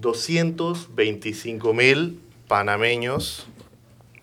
[0.00, 3.46] 225 mil panameños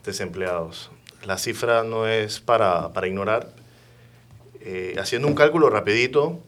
[0.03, 0.91] desempleados.
[1.25, 3.53] La cifra no es para, ignorar.
[4.61, 6.39] Eh, haciendo un cálculo rapidito,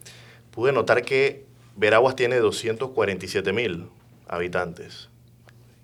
[0.52, 1.46] pude notar que
[1.76, 3.88] Veraguas tiene 247 mil
[4.28, 5.10] habitantes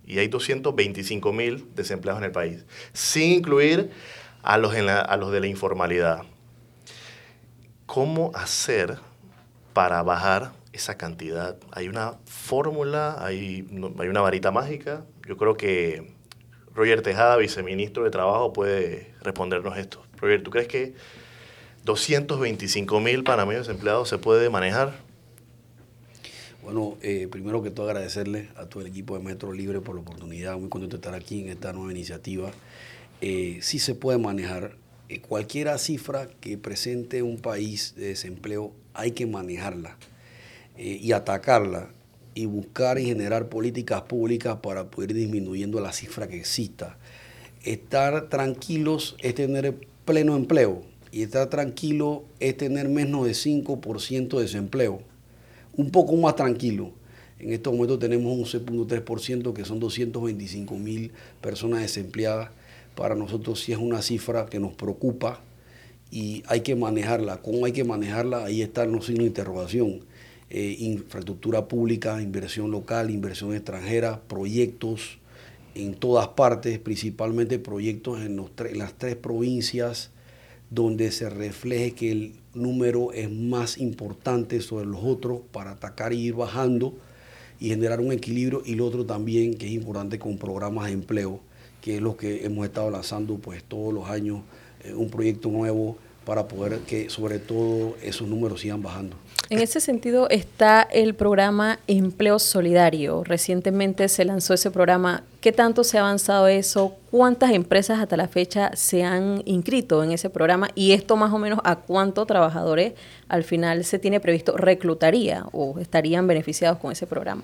[0.05, 3.91] y hay 225 mil desempleados en el país, sin incluir
[4.43, 6.23] a los, a los de la informalidad.
[7.85, 8.97] ¿Cómo hacer
[9.73, 11.57] para bajar esa cantidad?
[11.71, 13.17] ¿Hay una fórmula?
[13.19, 13.67] ¿Hay,
[13.99, 15.05] ¿Hay una varita mágica?
[15.27, 16.13] Yo creo que
[16.73, 20.03] Roger Tejada, viceministro de Trabajo, puede respondernos esto.
[20.17, 20.93] Roger, ¿tú crees que
[21.85, 24.93] 225 mil panameños desempleados se puede manejar?
[26.61, 30.01] Bueno, eh, primero que todo agradecerle a todo el equipo de Metro Libre por la
[30.01, 32.51] oportunidad, muy contento de estar aquí en esta nueva iniciativa.
[33.21, 34.75] Eh, sí se puede manejar.
[35.07, 39.97] Eh, cualquier cifra que presente un país de desempleo hay que manejarla
[40.77, 41.89] y atacarla
[42.33, 46.97] y buscar y generar políticas públicas para poder ir disminuyendo la cifra que exista.
[47.63, 54.41] Estar tranquilos es tener pleno empleo y estar tranquilo es tener menos de 5% de
[54.41, 55.01] desempleo
[55.77, 56.91] un poco más tranquilo.
[57.39, 62.49] En estos momentos tenemos un 11.3%, que son 225 mil personas desempleadas.
[62.95, 65.41] Para nosotros sí es una cifra que nos preocupa
[66.11, 67.41] y hay que manejarla.
[67.41, 68.45] ¿Cómo hay que manejarla?
[68.45, 70.01] Ahí está el signo de interrogación.
[70.51, 75.17] Eh, infraestructura pública, inversión local, inversión extranjera, proyectos
[75.73, 78.39] en todas partes, principalmente proyectos en,
[78.77, 80.11] las tres provincias
[80.69, 86.19] donde se refleje que el número es más importante sobre los otros para atacar y
[86.19, 86.93] ir bajando
[87.59, 91.39] y generar un equilibrio y lo otro también que es importante con programas de empleo,
[91.81, 94.41] que es lo que hemos estado lanzando pues todos los años,
[94.83, 99.17] eh, un proyecto nuevo para poder que sobre todo esos números sigan bajando.
[99.47, 103.23] En ese sentido está el programa Empleo Solidario.
[103.23, 105.21] Recientemente se lanzó ese programa.
[105.39, 106.95] ¿Qué tanto se ha avanzado eso?
[107.11, 110.69] ¿Cuántas empresas hasta la fecha se han inscrito en ese programa?
[110.73, 112.93] Y esto más o menos a cuántos trabajadores
[113.27, 117.43] al final se tiene previsto reclutaría o estarían beneficiados con ese programa.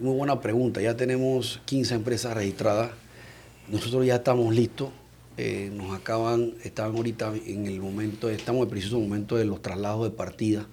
[0.00, 0.80] Muy buena pregunta.
[0.80, 2.90] Ya tenemos 15 empresas registradas.
[3.68, 4.88] Nosotros ya estamos listos.
[5.36, 9.62] Eh, nos acaban, estaban ahorita en el momento, estamos en el preciso momento de los
[9.62, 10.66] traslados de partida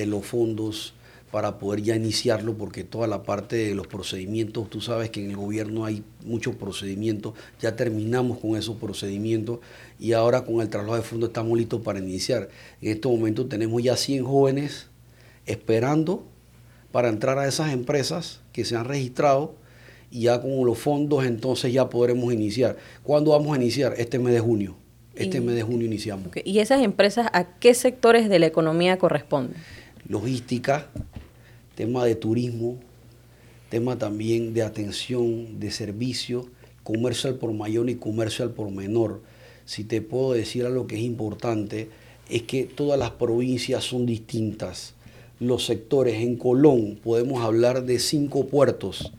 [0.00, 0.94] de los fondos
[1.30, 5.30] para poder ya iniciarlo, porque toda la parte de los procedimientos, tú sabes que en
[5.30, 9.60] el gobierno hay muchos procedimientos, ya terminamos con esos procedimientos
[9.98, 12.48] y ahora con el traslado de fondos estamos listos para iniciar.
[12.80, 14.88] En este momento tenemos ya 100 jóvenes
[15.46, 16.24] esperando
[16.90, 19.54] para entrar a esas empresas que se han registrado
[20.10, 22.76] y ya con los fondos entonces ya podremos iniciar.
[23.04, 23.94] ¿Cuándo vamos a iniciar?
[23.98, 24.74] Este mes de junio.
[25.14, 26.28] Este mes de junio iniciamos.
[26.44, 29.54] ¿Y esas empresas a qué sectores de la economía corresponden?
[30.10, 30.88] Logística,
[31.76, 32.80] tema de turismo,
[33.68, 36.48] tema también de atención, de servicio,
[36.82, 39.22] comercio al por mayor y comercio al por menor.
[39.64, 41.88] Si te puedo decir algo que es importante,
[42.28, 44.94] es que todas las provincias son distintas.
[45.38, 49.12] Los sectores en Colón podemos hablar de cinco puertos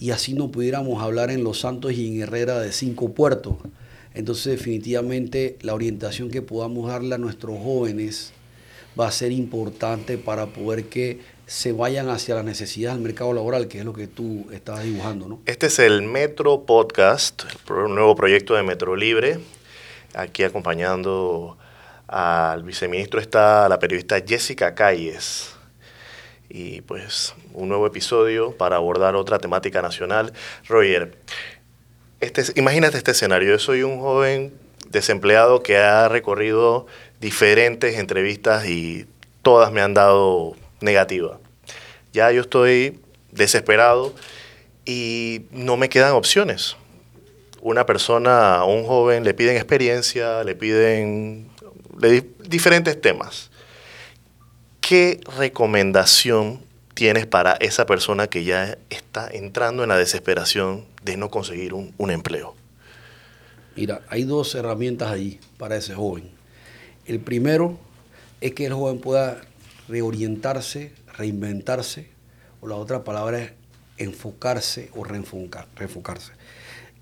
[0.00, 3.56] y así no pudiéramos hablar en Los Santos y en Herrera de cinco puertos.
[4.14, 8.32] Entonces definitivamente la orientación que podamos darle a nuestros jóvenes
[8.98, 13.66] va a ser importante para poder que se vayan hacia las necesidades del mercado laboral,
[13.66, 15.40] que es lo que tú estás dibujando, ¿no?
[15.46, 19.40] Este es el Metro Podcast, el nuevo proyecto de Metro Libre.
[20.14, 21.56] Aquí acompañando
[22.06, 25.50] al viceministro está la periodista Jessica Calles.
[26.48, 30.32] Y pues un nuevo episodio para abordar otra temática nacional.
[30.68, 31.16] Roger,
[32.20, 33.50] este, imagínate este escenario.
[33.50, 34.52] Yo soy un joven
[34.88, 36.86] desempleado que ha recorrido
[37.20, 39.06] diferentes entrevistas y
[39.42, 41.38] todas me han dado negativa.
[42.12, 42.98] Ya yo estoy
[43.30, 44.14] desesperado
[44.84, 46.76] y no me quedan opciones.
[47.60, 51.48] Una persona, un joven, le piden experiencia, le piden
[52.48, 53.50] diferentes temas.
[54.80, 56.64] ¿Qué recomendación
[56.94, 61.94] tienes para esa persona que ya está entrando en la desesperación de no conseguir un,
[61.98, 62.56] un empleo?
[63.76, 66.39] Mira, hay dos herramientas ahí para ese joven.
[67.10, 67.76] El primero
[68.40, 69.40] es que el joven pueda
[69.88, 72.06] reorientarse, reinventarse,
[72.60, 73.52] o la otra palabra es
[73.96, 76.30] enfocarse o reenfocarse.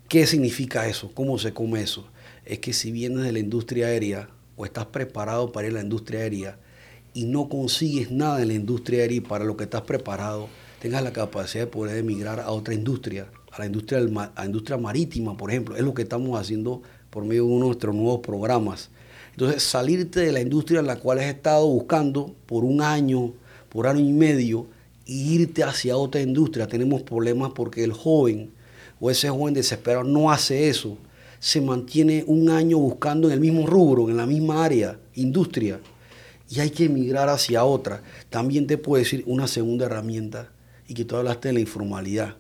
[0.09, 1.13] ¿Qué significa eso?
[1.13, 2.09] ¿Cómo se come eso?
[2.47, 5.83] Es que si vienes de la industria aérea o estás preparado para ir a la
[5.83, 6.59] industria aérea
[7.13, 10.49] y no consigues nada en la industria aérea y para lo que estás preparado,
[10.81, 14.79] tengas la capacidad de poder emigrar a otra industria, a la industria, a la industria
[14.79, 15.77] marítima, por ejemplo.
[15.77, 18.89] Es lo que estamos haciendo por medio de uno de nuestros nuevos programas
[19.39, 23.35] entonces, salirte de la industria en la cual has estado buscando por un año,
[23.69, 24.67] por año y medio,
[25.07, 26.67] e irte hacia otra industria.
[26.67, 28.51] Tenemos problemas porque el joven
[28.99, 30.99] o ese joven desesperado no hace eso.
[31.39, 35.79] Se mantiene un año buscando en el mismo rubro, en la misma área, industria,
[36.51, 38.03] y hay que emigrar hacia otra.
[38.31, 40.51] También te puedo decir una segunda herramienta,
[40.89, 42.35] y que tú hablaste de la informalidad,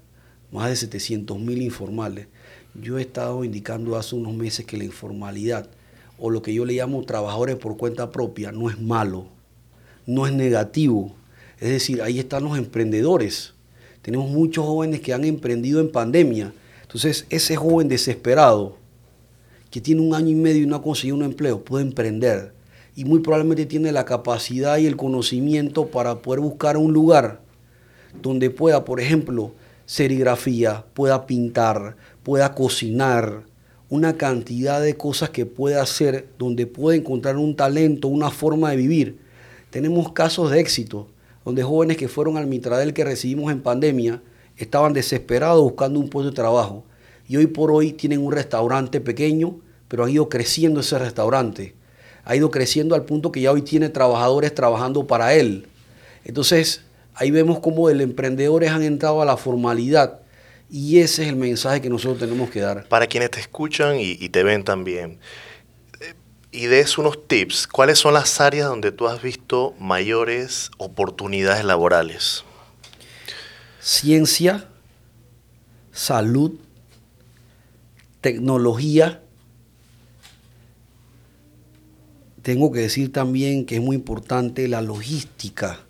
[0.50, 2.26] más de 700 mil informales.
[2.74, 5.70] Yo he estado indicando hace unos meses que la informalidad,
[6.18, 9.26] o lo que yo le llamo trabajadores por cuenta propia, no es malo,
[10.06, 11.14] no es negativo.
[11.60, 13.54] Es decir, ahí están los emprendedores.
[14.02, 16.52] Tenemos muchos jóvenes que han emprendido en pandemia.
[16.82, 18.76] Entonces, ese joven desesperado,
[19.70, 22.52] que tiene un año y medio y no ha conseguido un empleo, puede emprender.
[22.96, 27.40] Y muy probablemente tiene la capacidad y el conocimiento para poder buscar un lugar
[28.22, 29.52] donde pueda, por ejemplo,
[29.86, 33.44] serigrafía, pueda pintar, pueda cocinar,
[33.90, 38.76] una cantidad de cosas que puede hacer, donde puede encontrar un talento, una forma de
[38.76, 39.19] vivir.
[39.70, 41.08] Tenemos casos de éxito,
[41.44, 44.23] donde jóvenes que fueron al Mitradel que recibimos en pandemia
[44.58, 46.85] estaban desesperados buscando un puesto de trabajo.
[47.26, 49.56] Y hoy por hoy tienen un restaurante pequeño,
[49.88, 51.75] pero ha ido creciendo ese restaurante.
[52.25, 55.67] Ha ido creciendo al punto que ya hoy tiene trabajadores trabajando para él.
[56.25, 56.82] Entonces,
[57.14, 60.20] ahí vemos cómo los emprendedores han entrado a la formalidad
[60.70, 62.86] y ese es el mensaje que nosotros tenemos que dar.
[62.88, 65.18] Para quienes te escuchan y, te ven también,
[66.00, 66.14] eh,
[66.52, 72.44] y des unos tips, ¿cuáles son las áreas donde tú has visto mayores oportunidades laborales?
[73.80, 74.68] Ciencia,
[75.92, 76.52] salud,
[78.20, 79.22] tecnología.
[82.42, 85.80] Tengo que decir también que es muy importante la logística,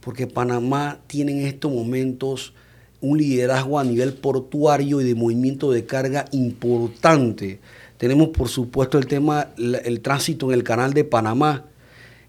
[0.00, 2.54] porque Panamá tiene en estos momentos
[3.00, 7.60] un liderazgo a nivel portuario y de movimiento de carga importante.
[7.98, 11.66] Tenemos, por supuesto, el tema, el tránsito en el canal de Panamá.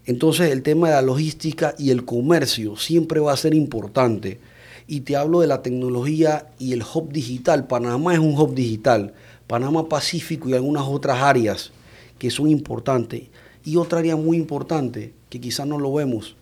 [0.06, 4.40] Entonces, el tema de la logística y el comercio siempre va a ser importante.
[4.86, 7.66] Y te hablo de la tecnología y el hub digital.
[7.66, 9.12] Panamá es un hub digital.
[9.46, 11.72] Panamá Pacífico y algunas otras áreas
[12.18, 13.24] que son importantes.
[13.64, 16.36] Y otra área muy importante, que quizás no lo vemos,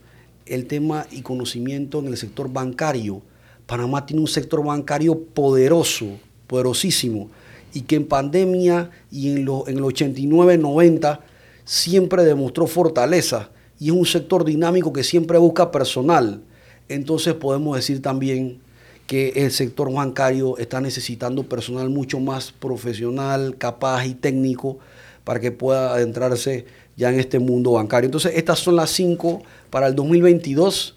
[0.46, 3.22] el tema y conocimiento en el sector bancario
[3.67, 6.07] Panamá tiene un sector bancario poderoso,
[6.47, 7.31] poderosísimo,
[7.75, 11.21] y que en pandemia y en, lo, en el 89-90
[11.65, 16.41] siempre demostró fortaleza y es un sector dinámico que siempre busca personal.
[16.89, 18.61] Entonces podemos decir también
[19.07, 24.79] que el sector bancario está necesitando personal mucho más profesional, capaz y técnico
[25.25, 26.67] para que pueda adentrarse
[26.97, 28.07] ya en este mundo bancario.
[28.07, 30.95] Entonces estas son las cinco para el 2022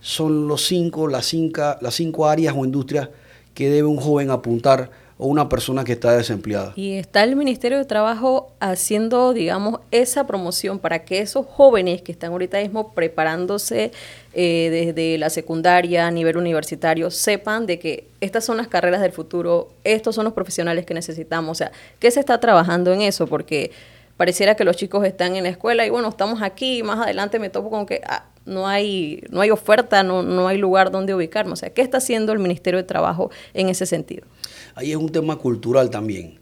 [0.00, 3.08] son los cinco, las, cinco, las cinco áreas o industrias
[3.54, 4.90] que debe un joven apuntar
[5.22, 6.72] o una persona que está desempleada.
[6.76, 12.10] Y está el Ministerio de Trabajo haciendo, digamos, esa promoción para que esos jóvenes que
[12.10, 13.92] están ahorita mismo preparándose
[14.32, 19.12] eh, desde la secundaria a nivel universitario sepan de que estas son las carreras del
[19.12, 21.50] futuro, estos son los profesionales que necesitamos.
[21.50, 23.26] O sea, ¿qué se está trabajando en eso?
[23.26, 23.72] Porque
[24.16, 27.50] pareciera que los chicos están en la escuela y bueno, estamos aquí, más adelante me
[27.50, 31.58] topo con que ah, no hay, no hay oferta, no, no hay lugar donde ubicarnos.
[31.58, 34.26] O sea, ¿qué está haciendo el Ministerio de Trabajo en ese sentido?
[34.74, 36.38] Ahí es un tema cultural también.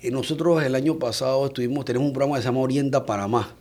[0.00, 3.54] Eh, nosotros el año pasado estuvimos, tenemos un programa que se llama Orienta Panamá,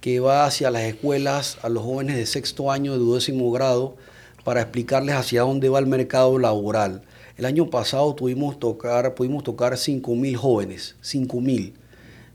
[0.00, 3.96] que va hacia las escuelas, a los jóvenes de sexto año, de duodécimo grado,
[4.44, 7.02] para explicarles hacia dónde va el mercado laboral.
[7.36, 11.74] El año pasado tuvimos tocar, pudimos tocar 5 mil jóvenes, 5 mil.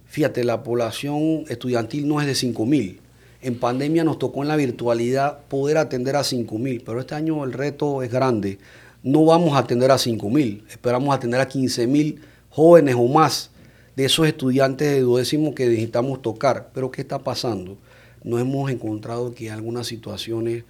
[0.06, 3.02] Fíjate, la población estudiantil no es de 5 mil
[3.44, 7.52] en pandemia nos tocó en la virtualidad poder atender a 5.000, pero este año el
[7.52, 8.58] reto es grande.
[9.04, 12.20] No vamos a atender a 5.000, esperamos atender a 15.000
[12.50, 13.52] jóvenes o más
[13.98, 16.72] de esos estudiantes de duodécimo que necesitamos tocar.
[16.74, 17.78] Pero ¿qué está pasando?
[18.24, 20.64] Nos hemos encontrado que en algunas situaciones,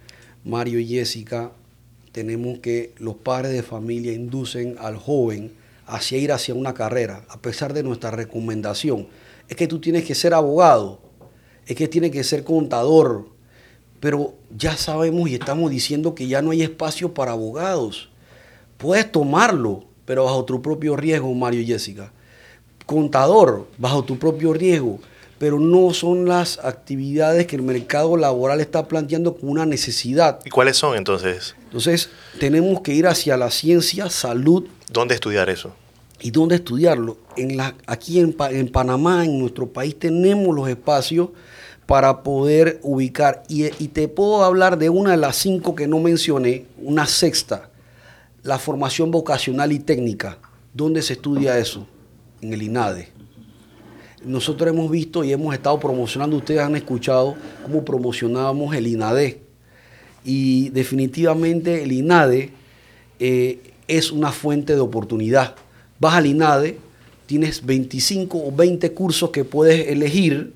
[0.44, 1.52] Mario y Jessica,
[2.10, 5.52] tenemos que los padres de familia inducen al joven
[5.86, 9.06] hacia ir hacia una carrera, a pesar de nuestra recomendación.
[9.48, 11.00] Es que tú tienes que ser abogado,
[11.66, 13.26] es que tiene que ser contador.
[14.00, 18.10] Pero ya sabemos y estamos diciendo que ya no hay espacio para abogados.
[18.76, 22.12] Puedes tomarlo, pero bajo tu propio riesgo, Mario y Jessica.
[22.84, 25.00] Contador, bajo tu propio riesgo.
[25.38, 30.38] Pero no son las actividades que el mercado laboral está planteando como una necesidad.
[30.44, 31.56] ¿Y cuáles son entonces?
[31.64, 34.64] Entonces, tenemos que ir hacia la ciencia, salud.
[34.92, 35.72] ¿Dónde estudiar eso?
[36.20, 37.16] ¿Y dónde estudiarlo?
[37.36, 41.30] En la, aquí en, en Panamá, en nuestro país, tenemos los espacios
[41.86, 43.42] para poder ubicar.
[43.48, 47.70] Y, te puedo hablar de una de las cinco que no mencioné, una sexta,
[48.42, 50.38] la formación vocacional y técnica.
[50.72, 51.86] ¿Dónde se estudia eso?
[52.40, 53.08] En el INADE.
[54.24, 59.42] Nosotros hemos visto y hemos estado promocionando, ustedes han escuchado cómo promocionábamos el INADE.
[60.24, 62.50] y definitivamente el INADE
[63.18, 65.54] eh, es una fuente de oportunidad.
[66.00, 66.78] Vas al INADE,
[67.26, 70.54] tienes 25 o 20 cursos que puedes elegir,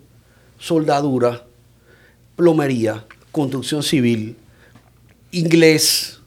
[0.59, 1.45] soldadura,
[2.37, 4.37] plomería, construcción civil,
[5.31, 6.21] inglés,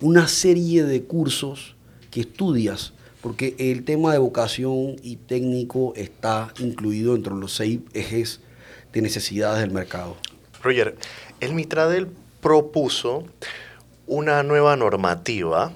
[0.00, 1.74] una serie de cursos
[2.10, 8.40] que estudias, porque el tema de vocación y técnico está incluido entre los seis ejes
[8.92, 10.16] de necesidades del mercado.
[10.62, 10.96] Roger,
[11.40, 12.08] el Mitradel
[12.40, 13.24] propuso
[14.06, 15.72] una nueva normativa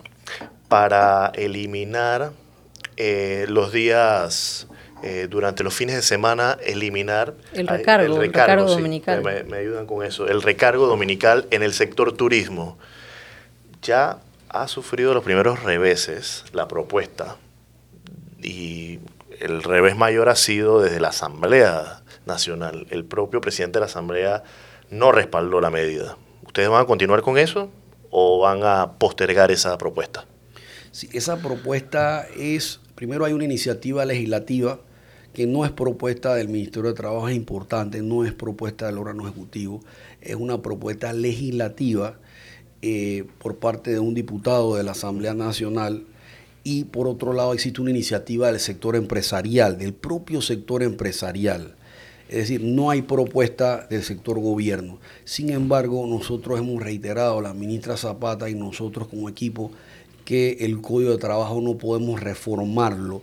[0.68, 2.32] para eliminar
[2.96, 4.66] eh, los días
[5.06, 9.22] eh, durante los fines de semana eliminar el recargo, el recargo, dominical.
[9.22, 12.78] Me, ayudan con eso, el recargo dominical en el sector turismo.
[13.82, 17.36] Ya ha sufrido los primeros reveses la propuesta
[18.42, 18.98] y
[19.40, 22.86] el revés mayor ha sido desde la Asamblea Nacional.
[22.88, 24.42] El propio presidente de la Asamblea
[24.88, 26.16] no respaldó la medida.
[26.46, 27.68] ¿Ustedes van a continuar con eso
[28.08, 30.24] o van a postergar esa propuesta?
[30.92, 34.78] Sí, esa propuesta es, primero hay una iniciativa legislativa
[35.34, 39.24] que no es propuesta del Ministerio de Trabajo, es importante, no es propuesta del órgano
[39.24, 39.82] ejecutivo,
[40.20, 42.18] es una propuesta legislativa
[42.82, 46.04] eh, por parte de un diputado de la Asamblea Nacional
[46.62, 51.74] y por otro lado existe una iniciativa del sector empresarial, del propio sector empresarial.
[52.28, 54.98] Es decir, no hay propuesta del sector gobierno.
[55.24, 59.72] Sin embargo, nosotros hemos reiterado, la ministra Zapata y nosotros como equipo,
[60.24, 63.22] que el código de trabajo no podemos reformarlo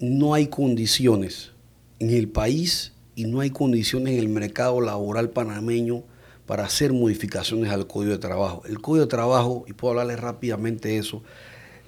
[0.00, 1.50] no hay condiciones
[1.98, 6.02] en el país y no hay condiciones en el mercado laboral panameño
[6.46, 8.62] para hacer modificaciones al Código de Trabajo.
[8.66, 11.22] El Código de Trabajo, y puedo hablarles rápidamente de eso,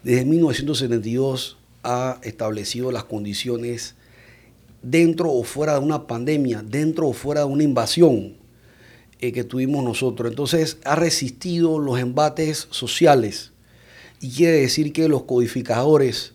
[0.04, 3.94] desde 1972 ha establecido las condiciones
[4.82, 8.36] dentro o fuera de una pandemia, dentro o fuera de una invasión
[9.20, 10.30] eh, que tuvimos nosotros.
[10.30, 13.52] Entonces ha resistido los embates sociales
[14.20, 16.34] y quiere decir que los codificadores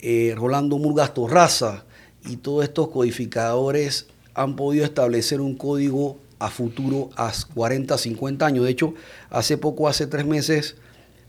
[0.00, 1.84] eh, Rolando Murgas Torraza
[2.24, 8.64] y todos estos codificadores han podido establecer un código a futuro a 40, 50 años.
[8.64, 8.94] De hecho,
[9.30, 10.76] hace poco, hace tres meses,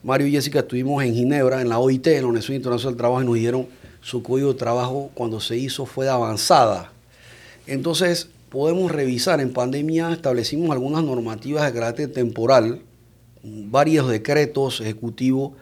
[0.03, 3.21] Mario y Jessica estuvimos en Ginebra, en la OIT, en la Organización Internacional del Trabajo,
[3.23, 3.67] y nos dieron
[4.01, 6.91] su código de trabajo cuando se hizo fue de avanzada.
[7.67, 12.81] Entonces, podemos revisar, en pandemia establecimos algunas normativas de carácter temporal,
[13.43, 15.53] varios decretos ejecutivos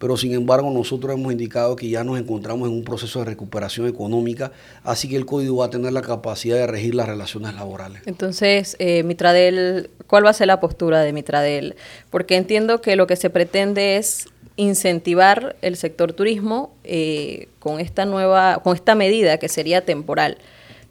[0.00, 3.86] pero sin embargo nosotros hemos indicado que ya nos encontramos en un proceso de recuperación
[3.86, 4.50] económica,
[4.82, 8.00] así que el código va a tener la capacidad de regir las relaciones laborales.
[8.06, 11.76] Entonces, eh, Mitradel, ¿cuál va a ser la postura de Mitradel?
[12.08, 14.26] Porque entiendo que lo que se pretende es
[14.56, 20.38] incentivar el sector turismo eh, con esta nueva, con esta medida que sería temporal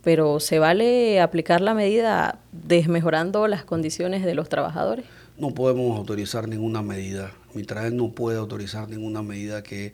[0.02, 5.06] pero ¿se vale aplicar la medida desmejorando las condiciones de los trabajadores?
[5.38, 9.94] No podemos autorizar ninguna medida Mitrael no puede autorizar ninguna medida que,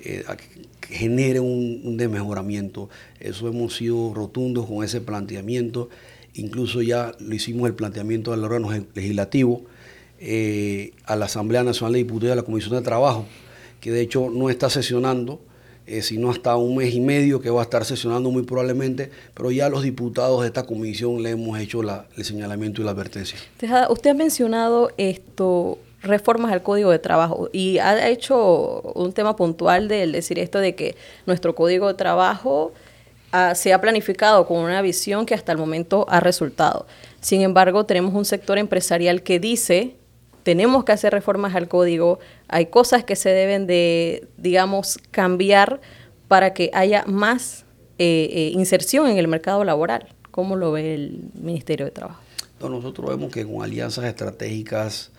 [0.00, 0.24] eh,
[0.82, 2.90] genere un, desmejoramiento.
[3.18, 5.88] Eso hemos sido rotundos con ese planteamiento.
[6.34, 9.62] Incluso ya lo hicimos el planteamiento del órgano legislativo
[10.18, 13.24] eh, a la Asamblea Nacional de Diputados y a la Comisión de Trabajo,
[13.80, 15.40] que de hecho no está sesionando,
[15.86, 19.52] eh, sino hasta un mes y medio que va a estar sesionando muy probablemente, pero
[19.52, 23.38] ya los diputados de esta comisión le hemos hecho el señalamiento y la advertencia.
[23.88, 29.88] Usted ha mencionado esto, reformas al código de trabajo y ha hecho un tema puntual
[29.88, 30.96] de decir esto de que
[31.26, 32.72] nuestro código de trabajo
[33.32, 36.86] ah, se ha planificado con una visión que hasta el momento ha resultado.
[37.20, 39.96] Sin embargo, tenemos un sector empresarial que dice,
[40.42, 45.80] tenemos que hacer reformas al código, hay cosas que se deben de, digamos, cambiar
[46.28, 47.64] para que haya más
[47.98, 50.08] eh, eh, inserción en el mercado laboral.
[50.30, 52.20] ¿Cómo lo ve el Ministerio de Trabajo?
[52.60, 55.10] nosotros vemos que con alianzas estratégicas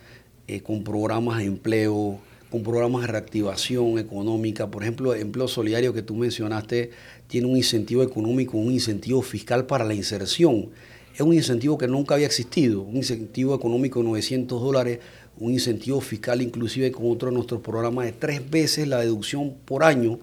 [0.48, 4.72] eh, con programas de empleo, con programas de reactivación económica.
[4.72, 6.92] Por ejemplo, el empleo solidario que tú mencionaste
[7.27, 10.70] tiene un incentivo económico, un incentivo fiscal para la inserción.
[11.13, 15.00] Es un incentivo que nunca había existido, un incentivo económico de 900 dólares,
[15.39, 19.84] un incentivo fiscal inclusive con otro de nuestros programas de tres veces la deducción por
[19.84, 20.20] año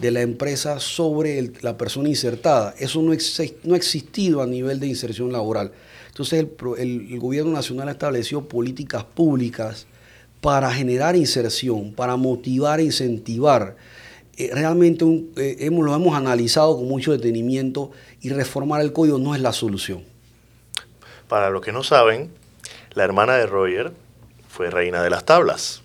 [0.00, 2.74] de la empresa sobre la persona insertada.
[2.78, 3.12] Eso no,
[3.64, 5.72] no ha existido a nivel de inserción laboral.
[6.10, 6.46] Entonces
[6.78, 9.86] el, gobierno nacional ha establecido políticas públicas
[10.40, 13.76] para generar inserción, para motivar e incentivar.
[14.36, 15.04] Eh, realmente
[15.36, 19.52] eh, hemos, lo hemos analizado con mucho detenimiento y reformar el código no es la
[19.52, 20.02] solución.
[21.28, 22.30] Para los que no saben,
[22.94, 23.92] la hermana de Roger
[24.48, 25.82] fue reina de las tablas.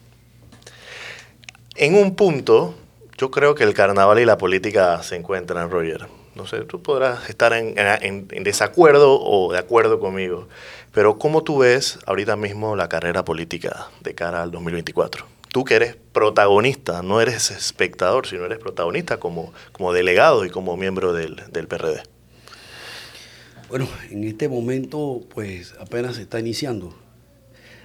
[1.75, 2.73] En un punto,
[3.17, 6.07] yo creo que el carnaval y la política se encuentran, Roger.
[6.35, 10.47] No sé, tú podrás estar en, en, desacuerdo o de acuerdo conmigo,
[10.91, 15.25] pero ¿cómo tú ves ahorita mismo la carrera política de cara al 2024?
[15.51, 20.75] Tú que eres protagonista, no eres espectador, sino eres protagonista como, como delegado y como
[20.75, 22.03] miembro del, del PRD.
[23.69, 26.95] Bueno, en este momento pues apenas se está iniciando,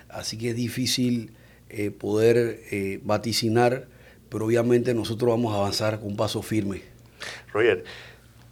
[0.09, 1.33] así que es difícil
[1.69, 3.87] eh, poder eh, vaticinar,
[4.28, 6.83] pero obviamente nosotros vamos a avanzar con paso firme.
[7.52, 7.85] Roger,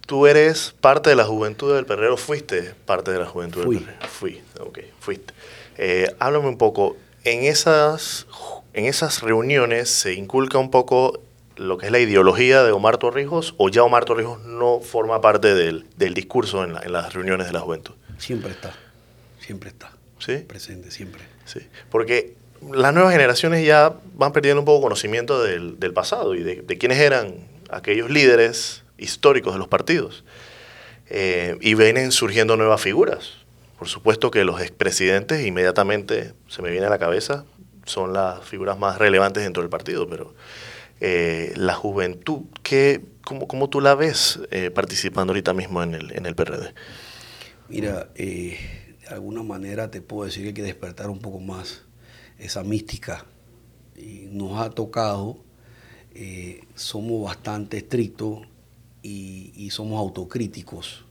[0.09, 3.75] tú eres parte de la juventud del Perrero, fuiste parte de la juventud Fui.
[3.75, 4.07] del Perrero.
[4.07, 5.35] Fui, ok, fuiste.
[5.77, 8.25] Eh, háblame un poco, en esas,
[8.73, 11.21] en esas reuniones se inculca un poco
[11.57, 15.53] lo que es la ideología de Omar Torrijos o ya Omar Torrijos no forma parte
[15.53, 17.93] del, del discurso en, en, las reuniones de la juventud?
[18.17, 18.73] Siempre está,
[19.39, 19.91] siempre está.
[20.17, 20.37] ¿Sí?
[20.37, 21.21] Presente, siempre.
[21.45, 21.59] Sí,
[21.91, 22.33] porque
[22.73, 26.77] las nuevas generaciones ya van perdiendo un poco conocimiento del, del pasado y de, de,
[26.79, 27.35] quiénes eran
[27.69, 30.23] aquellos líderes históricos de los partidos.
[31.09, 33.31] Eh, y vienen surgiendo nuevas figuras.
[33.79, 37.45] Por supuesto que los expresidentes inmediatamente se me viene a la cabeza,
[37.85, 40.35] son las figuras más relevantes dentro del partido, pero
[40.99, 46.15] eh, la juventud, ¿qué, cómo, cómo, tú la ves eh, participando ahorita mismo en el,
[46.15, 46.73] en el PRD?
[47.69, 48.57] Mira, de
[49.09, 51.83] alguna manera te puedo decir que hay que despertar un poco más
[52.37, 53.25] esa mística.
[54.29, 55.37] Nos ha tocado,
[56.75, 58.41] somos bastante estrictos
[59.03, 61.05] y, y somos autocríticos.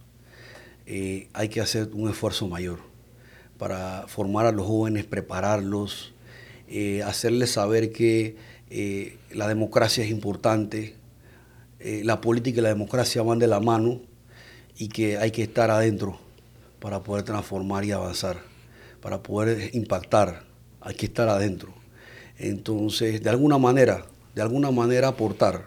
[0.86, 2.78] Eh, hay que hacer un esfuerzo mayor
[3.58, 6.14] para formar a los jóvenes, prepararlos,
[6.68, 8.36] eh, hacerles saber que
[8.70, 10.96] eh, la democracia es importante,
[11.80, 14.00] la política y la democracia van de la mano
[14.76, 16.18] y que hay que estar adentro
[16.80, 18.38] para poder transformar y avanzar,
[19.00, 20.48] para poder impactar
[20.80, 21.72] hay que estar adentro.
[22.38, 25.66] Entonces, de alguna manera, de alguna manera aportar,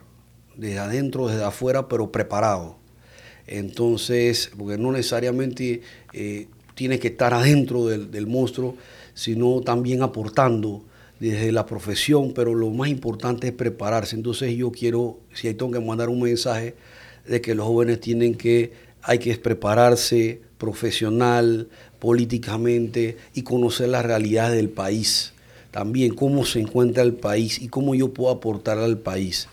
[0.62, 2.78] desde adentro, desde afuera, pero preparado.
[3.48, 5.82] Entonces, porque no necesariamente
[6.14, 8.76] eh, tiene que estar adentro del, monstruo,
[9.16, 10.84] sino también aportando
[11.20, 14.16] desde la profesión, pero lo más importante es prepararse.
[14.16, 16.76] Entonces yo quiero, si hay tengo que mandar un mensaje
[17.28, 18.72] de que los jóvenes tienen que,
[19.02, 25.34] hay que prepararse profesional, políticamente y conocer la realidad del país.
[25.72, 29.48] También cómo se encuentra el país y cómo yo puedo aportar al país.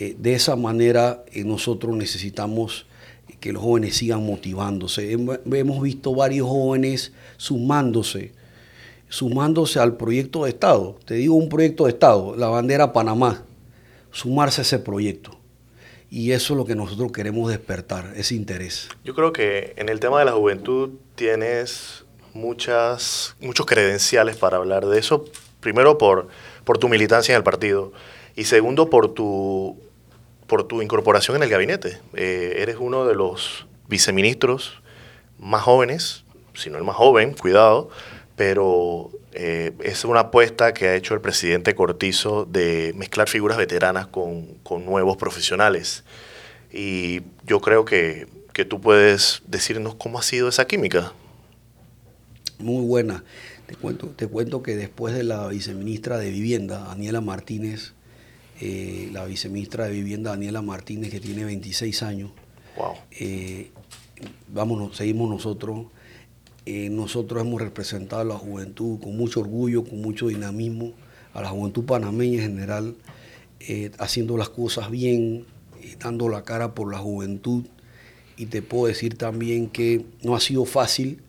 [0.00, 2.86] Eh, de esa manera eh, nosotros necesitamos
[3.38, 5.12] que los jóvenes sigan motivándose.
[5.12, 8.32] Hemos visto varios jóvenes sumándose,
[9.10, 10.98] sumándose al proyecto de Estado.
[11.04, 13.44] Te digo un proyecto de Estado, la bandera Panamá,
[14.10, 15.38] sumarse a ese proyecto.
[16.10, 18.88] Y eso es lo que nosotros queremos despertar, ese interés.
[19.04, 24.86] Yo creo que en el tema de la juventud tienes muchas, muchos credenciales para hablar
[24.86, 25.26] de eso.
[25.60, 26.28] Primero por,
[26.64, 27.92] por tu militancia en el partido
[28.34, 29.76] y segundo por tu,
[30.50, 32.00] por tu incorporación en el gabinete.
[32.12, 34.82] Eh, eres uno de los viceministros
[35.38, 37.88] más jóvenes, si no el más joven, cuidado,
[38.34, 44.08] pero eh, es una apuesta que ha hecho el presidente Cortizo de mezclar figuras veteranas
[44.08, 46.02] con, con nuevos profesionales.
[46.72, 51.12] Y yo creo que, que, tú puedes decirnos cómo ha sido esa química.
[52.58, 53.22] Muy buena.
[53.66, 57.94] Te cuento, te cuento que después de la viceministra de Vivienda, Daniela Martínez,
[58.60, 62.30] eh, la viceministra de Vivienda, Daniela Martínez, que tiene 26 años,
[62.76, 62.94] wow.
[63.10, 63.70] eh,
[64.48, 65.86] vámonos, seguimos nosotros
[66.66, 70.92] eh, nosotros hemos representado a la juventud con mucho orgullo, con mucho dinamismo,
[71.32, 72.96] a la juventud panameña en general,
[73.98, 75.46] haciendo las cosas bien,
[75.98, 77.64] dando la cara por la juventud.
[78.36, 81.22] Y te puedo decir también que no ha sido fácil,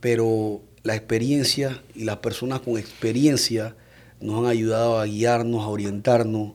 [0.00, 3.74] pero la experiencia y las personas con experiencia
[4.20, 6.52] nos han ayudado a guiarnos, a orientarnos.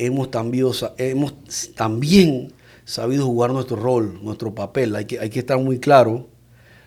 [0.00, 1.34] Hemos también, hemos
[1.74, 2.52] también
[2.84, 4.94] sabido jugar nuestro rol, nuestro papel.
[4.94, 6.28] Hay que, hay que estar muy claro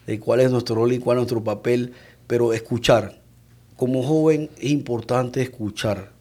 [0.07, 1.93] de cuál es nuestro rol y cuál es nuestro papel,
[2.25, 3.21] pero escuchar.
[3.75, 6.13] Como joven es importante escuchar.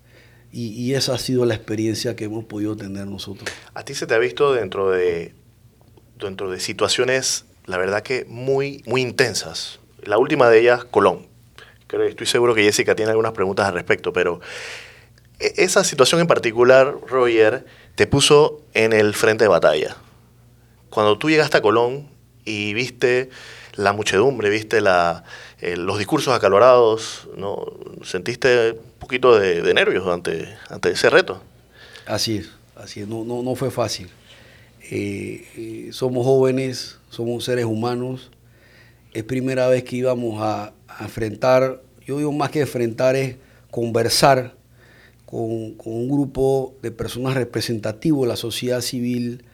[0.53, 3.49] Y, y, esa ha sido la experiencia que hemos podido tener nosotros.
[3.73, 5.33] A ti se te ha visto dentro de,
[6.19, 9.79] dentro de situaciones, la verdad que muy, muy intensas.
[10.03, 11.29] La última de ellas, Colón.
[11.87, 14.41] Creo, estoy seguro que Jessica tiene algunas preguntas al respecto, pero
[15.41, 19.97] esa situación en particular, Roger, te puso en el frente de batalla.
[20.91, 22.09] Cuando tú llegaste a Colón
[22.45, 23.31] y viste
[23.75, 24.79] la muchedumbre, viste
[25.61, 27.65] eh, los discursos acalorados, ¿no?
[28.03, 31.43] ¿Sentiste un poquito de, de, nervios ante, ante ese reto?
[32.07, 34.09] Así es, así es, no, no, no fue fácil.
[34.91, 38.31] Eh, eh, somos jóvenes, somos seres humanos,
[39.13, 43.37] es primera vez que íbamos a, a, enfrentar, yo digo más que enfrentar es
[43.71, 44.55] conversar
[45.31, 49.45] con, un grupo de personas representativos de la sociedad civil,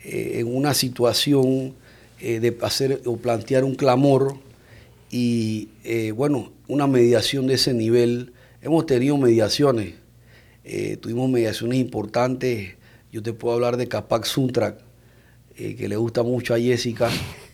[0.00, 1.74] eh, en una situación
[2.20, 4.36] eh, de hacer o plantear un clamor
[5.10, 8.32] y eh, bueno, una mediación de ese nivel.
[8.60, 9.94] Hemos tenido mediaciones,
[11.00, 12.76] tuvimos mediaciones importantes.
[13.12, 14.78] Yo te puedo hablar de Capac Suntrak,
[15.54, 17.10] que le gusta mucho a Jessica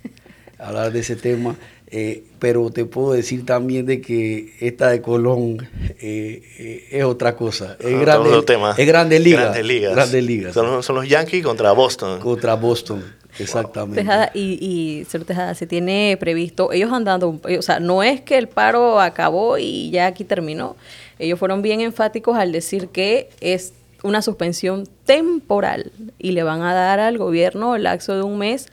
[0.58, 1.56] hablar de ese tema.
[1.92, 5.68] Eh, pero te puedo decir también de que esta de Colón
[6.00, 7.76] eh, eh, es otra cosa.
[7.80, 8.30] Es, ah, grande,
[8.78, 9.52] es grande liga.
[9.90, 10.54] Grandes ligas.
[10.54, 12.20] Son, los Yankees contra Boston.
[12.20, 13.02] Contra Boston.
[13.38, 14.04] Exactamente.
[14.34, 18.48] y, y Tejada, se tiene previsto, ellos han dado, o sea, no es que el
[18.48, 20.76] paro acabó y ya aquí terminó.
[21.18, 23.72] Ellos fueron bien enfáticos al decir que es
[24.02, 28.68] una suspensión temporal y le van a dar al gobierno el lapso de un mes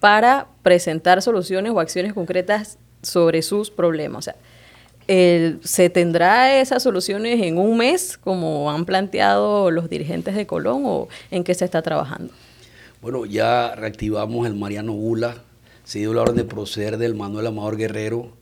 [0.00, 4.18] para presentar soluciones o acciones concretas sobre sus problemas.
[4.18, 4.36] O sea,
[5.62, 11.08] ¿se tendrá esas soluciones en un mes, como han planteado los dirigentes de Colón, o
[11.30, 12.32] en qué se está trabajando?
[13.00, 15.36] Bueno, ya reactivamos el Mariano Gula,
[15.84, 18.32] se dio la orden de proceder del Manuel Amador Guerrero.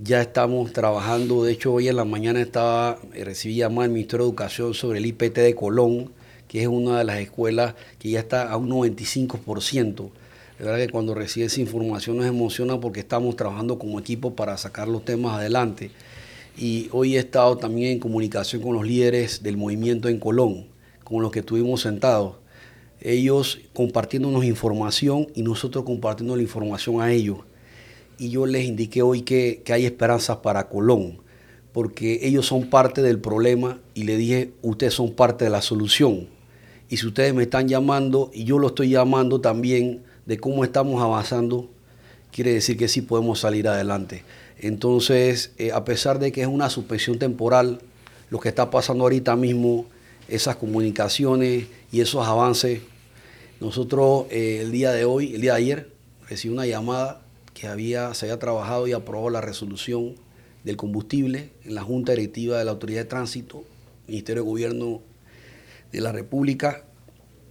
[0.00, 4.26] Ya estamos trabajando, de hecho hoy en la mañana estaba, eh, recibí llamada del Ministerio
[4.26, 6.12] de Educación sobre el IPT de Colón,
[6.46, 10.10] que es una de las escuelas que ya está a un 95%.
[10.58, 14.56] Es verdad que cuando recibe esa información nos emociona porque estamos trabajando como equipo para
[14.56, 15.90] sacar los temas adelante.
[16.56, 20.64] Y hoy he estado también en comunicación con los líderes del movimiento en Colón,
[21.04, 22.36] con los que estuvimos sentados.
[23.02, 27.40] Ellos compartiéndonos información y nosotros compartiendo la información a ellos.
[28.16, 31.18] Y yo les indiqué hoy que, que hay esperanzas para Colón,
[31.72, 36.28] porque ellos son parte del problema y le dije, ustedes son parte de la solución.
[36.88, 41.02] Y si ustedes me están llamando y yo lo estoy llamando también, de cómo estamos
[41.02, 41.70] avanzando,
[42.32, 44.24] quiere decir que sí podemos salir adelante.
[44.58, 47.80] Entonces, eh, a pesar de que es una suspensión temporal,
[48.30, 49.86] lo que está pasando ahorita mismo,
[50.28, 52.80] esas comunicaciones y esos avances,
[53.60, 55.90] nosotros eh, el día de hoy, el día de ayer,
[56.28, 57.22] recibí una llamada
[57.54, 60.14] que había, se había trabajado y aprobado la resolución
[60.64, 63.64] del combustible en la Junta Directiva de la Autoridad de Tránsito,
[64.08, 65.00] Ministerio de Gobierno
[65.92, 66.84] de la República,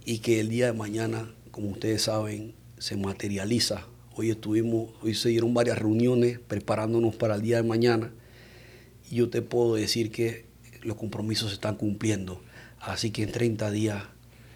[0.04, 3.86] y que el día de mañana, como ustedes saben, se materializa.
[4.14, 8.10] Hoy estuvimos, hoy se dieron varias reuniones preparándonos para el día de mañana
[9.10, 10.46] y yo te puedo decir que
[10.82, 12.40] los compromisos se están cumpliendo.
[12.80, 14.02] Así que en 30 días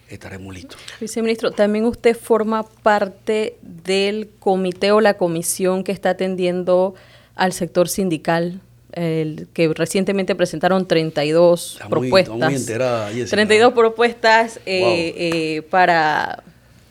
[0.09, 0.79] estaremos listos.
[0.99, 6.95] Viceministro, también usted forma parte del comité o la comisión que está atendiendo
[7.35, 8.61] al sector sindical,
[8.93, 12.37] el, que recientemente presentaron 32 propuestas.
[12.37, 16.43] Muy, enterada, 32 propuestas eh, eh, para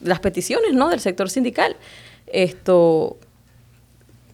[0.02, 0.88] las peticiones ¿no?
[0.88, 1.76] del sector sindical.
[2.26, 3.16] Esto,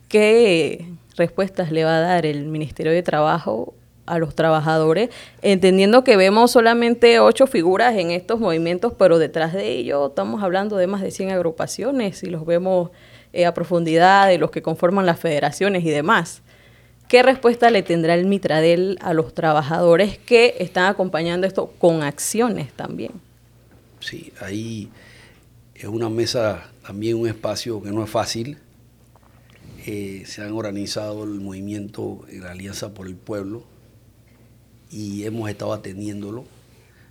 [0.09, 3.75] ¿Qué respuestas le va a dar el Ministerio de Trabajo
[4.07, 5.11] a los trabajadores,
[5.43, 10.77] entendiendo que vemos solamente ocho figuras en estos movimientos, pero detrás de ello estamos hablando
[10.77, 12.91] de más de 100 agrupaciones y los vemos
[13.33, 16.43] eh, a profundidad de los que conforman las federaciones y demás.
[17.09, 22.73] ¿Qué respuesta le tendrá el Mitradel a los trabajadores que están acompañando esto con acciones
[22.73, 23.13] también?
[24.01, 24.89] Sí, ahí
[25.79, 28.59] es una mesa, también un espacio que no es fácil.
[29.87, 33.65] Eh, se han organizado el movimiento en la Alianza por el Pueblo
[34.91, 36.45] y hemos estado atendiéndolo.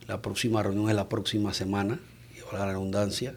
[0.07, 1.99] La próxima reunión es la próxima semana,
[2.51, 3.35] la redundancia,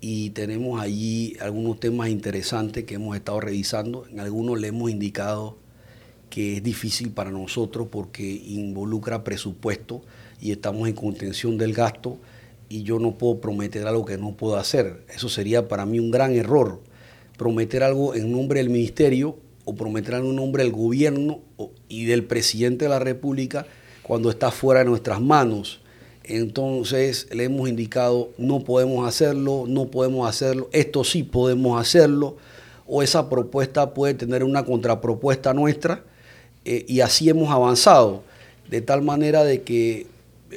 [0.00, 4.06] y tenemos allí algunos temas interesantes que hemos estado revisando.
[4.10, 5.56] En algunos le hemos indicado
[6.30, 10.02] que es difícil para nosotros porque involucra presupuesto
[10.40, 12.18] y estamos en contención del gasto
[12.68, 15.04] y yo no puedo prometer algo que no puedo hacer.
[15.14, 16.80] Eso sería para mí un gran error.
[17.36, 21.40] Prometer algo en nombre del ministerio o prometer algo en nombre del gobierno
[21.88, 23.66] y del presidente de la República
[24.02, 25.80] cuando está fuera de nuestras manos.
[26.24, 32.36] Entonces le hemos indicado no podemos hacerlo, no podemos hacerlo, esto sí podemos hacerlo,
[32.86, 36.04] o esa propuesta puede tener una contrapropuesta nuestra,
[36.64, 38.24] eh, y así hemos avanzado,
[38.68, 40.06] de tal manera de que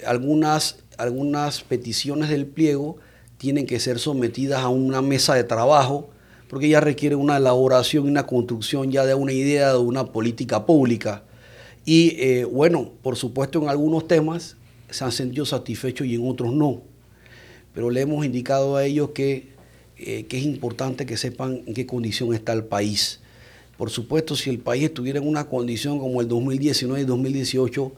[0.06, 2.98] algunas algunas peticiones del pliego
[3.40, 6.12] tienen que ser sometidas a una mesa de trabajo
[6.48, 10.66] porque ya requiere una elaboración y una construcción ya de una idea de una política
[10.66, 11.24] pública.
[11.86, 14.58] Y eh, bueno, por supuesto en algunos temas
[14.92, 16.84] se han sentido satisfechos y en otros no.
[17.74, 19.54] Pero le hemos indicado a ellos que,
[19.98, 23.22] eh, que es importante que sepan en qué condición está el país.
[23.76, 27.92] Por supuesto, si el país estuviera en una condición como el 2019 y 2018,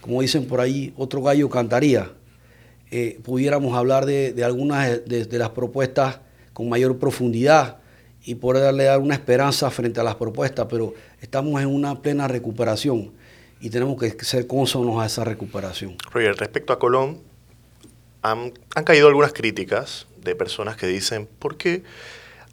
[0.00, 2.10] como dicen por ahí, otro gallo cantaría.
[2.90, 6.20] Eh, pudiéramos hablar de, algunas de, las propuestas
[6.52, 7.78] con mayor profundidad
[8.24, 12.28] y poder darle dar una esperanza frente a las propuestas, pero estamos en una plena
[12.28, 13.12] recuperación
[13.60, 15.96] y tenemos que ser consonos a esa recuperación.
[16.12, 17.20] Roger, respecto a Colón,
[18.22, 18.52] han,
[18.84, 21.82] caído algunas críticas de personas que dicen, ¿por qué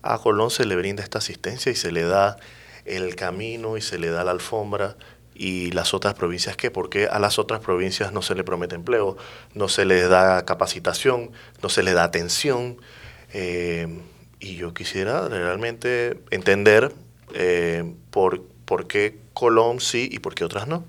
[0.01, 2.37] a Colón se le brinda esta asistencia y se le da
[2.85, 4.95] el camino y se le da la alfombra
[5.35, 6.71] y las otras provincias qué?
[6.71, 9.17] ¿Por qué a las otras provincias no se le promete empleo,
[9.53, 12.77] no se les da capacitación, no se les da atención?
[13.33, 13.87] Eh,
[14.39, 16.93] y yo quisiera realmente entender
[17.33, 20.85] eh, por, por qué Colón sí y por qué otras no.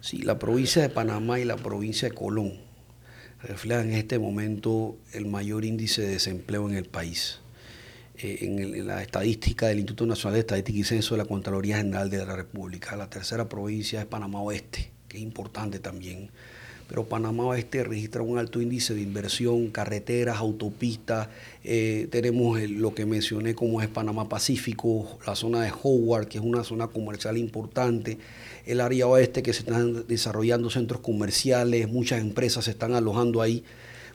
[0.00, 2.60] Sí, la provincia de Panamá y la provincia de Colón
[3.42, 7.40] reflejan en este momento el mayor índice de desempleo en el país.
[8.16, 12.08] Eh, en, la estadística del Instituto Nacional de Estadística y Censo de la Contraloría General
[12.08, 12.94] de la República.
[12.94, 16.30] La tercera provincia es Panamá Oeste, que es importante también.
[16.86, 21.28] Pero Panamá Oeste registra un alto índice de inversión, carreteras, autopistas.
[21.64, 26.44] Eh, tenemos lo que mencioné como es Panamá Pacífico, la zona de Howard, que es
[26.44, 28.18] una zona comercial importante.
[28.64, 33.64] El área oeste, que se están desarrollando centros comerciales, muchas empresas se están alojando ahí,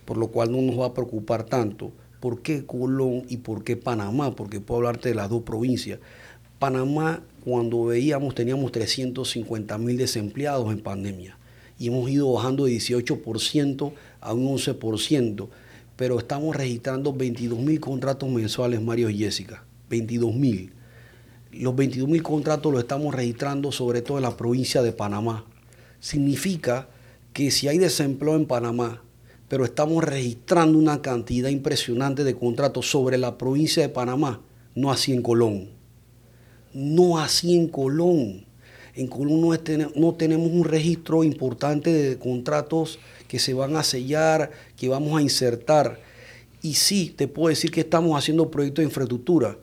[0.05, 3.77] por lo cual no nos va a preocupar tanto ¿Por qué Colón y por qué
[3.77, 4.36] Panamá?
[4.36, 5.99] Porque puedo hablarte de las dos provincias.
[6.60, 11.38] Panamá, cuando veíamos, teníamos 350 mil desempleados en pandemia
[11.79, 15.47] y hemos ido bajando de 18% a un 11%,
[15.95, 19.63] pero estamos registrando 22 mil contratos mensuales, Mario y Jessica.
[19.89, 20.73] 22 mil.
[21.51, 25.45] Los 22 mil contratos los estamos registrando sobre todo en la provincia de Panamá.
[25.99, 26.89] Significa
[27.34, 29.01] que si hay desempleo en Panamá,
[29.49, 34.41] pero estamos registrando una cantidad impresionante de contratos sobre la provincia de Panamá,
[34.75, 35.69] no así en Colón.
[36.71, 38.45] No así en Colón.
[38.93, 39.41] En Colón
[39.95, 45.21] no, tenemos un registro importante de contratos que se van a sellar, que vamos a
[45.23, 45.99] insertar.
[46.62, 49.57] Y sí, te puedo decir que estamos haciendo proyectos de infraestructura,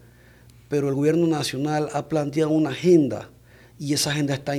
[0.69, 3.31] pero el gobierno nacional ha planteado una agenda
[3.79, 4.55] y esa agenda está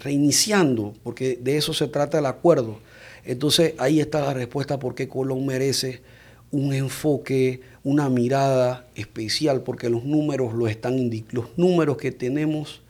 [0.00, 2.78] reiniciando, porque de eso se trata el acuerdo
[3.24, 6.02] entonces ahí está la respuesta por qué Colón merece
[6.50, 12.82] un enfoque, una mirada especial, porque los números lo están los números que tenemos,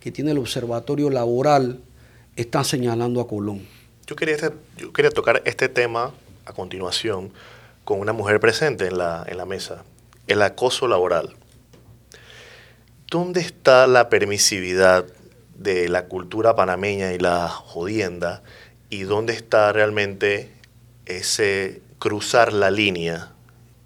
[0.00, 1.80] que tiene el observatorio laboral,
[2.34, 3.66] están señalando a Colón.
[4.06, 6.12] Yo quería, este, yo quería tocar este tema
[6.46, 7.30] a continuación
[7.84, 9.84] con una mujer presente en la, en la mesa,
[10.26, 11.34] el acoso laboral.
[13.10, 15.04] ¿Dónde está la permisividad
[15.56, 18.42] de la cultura panameña y la jodienda
[18.90, 20.50] y dónde está realmente
[21.06, 23.32] ese cruzar la línea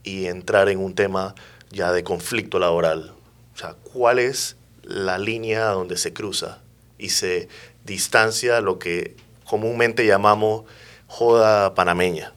[0.02, 1.34] y entrar en un tema
[1.70, 3.14] ya de conflicto laboral.
[3.54, 6.60] O sea, ¿cuál es la línea donde se cruza
[6.98, 7.48] y se
[7.84, 10.64] distancia lo que comúnmente llamamos
[11.06, 12.32] joda panameña?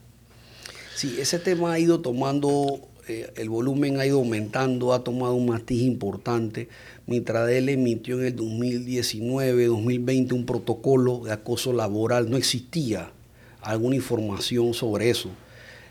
[0.95, 5.47] Sí, ese tema ha ido tomando, eh, el volumen ha ido aumentando, ha tomado un
[5.47, 6.67] matiz importante.
[7.05, 12.29] Mitradel emitió en el 2019, 2020 un protocolo de acoso laboral.
[12.29, 13.11] No existía
[13.61, 15.29] alguna información sobre eso.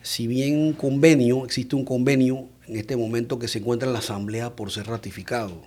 [0.02, 4.00] Si bien un convenio, existe un convenio en este momento que se encuentra en la
[4.00, 5.62] Asamblea por ser ratificado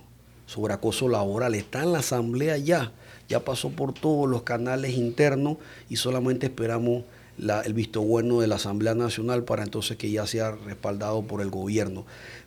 [0.46, 1.54] sobre acoso laboral.
[1.54, 2.92] Está en la Asamblea ya,
[3.28, 5.58] ya pasó por todos los canales internos
[5.88, 7.04] y solamente esperamos
[7.64, 11.50] el visto bueno de la Asamblea Nacional para entonces que ya sea respaldado por el
[11.50, 12.04] gobierno.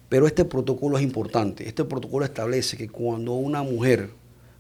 [0.10, 1.68] Pero este protocolo es importante.
[1.68, 4.12] Este protocolo establece que cuando una mujer,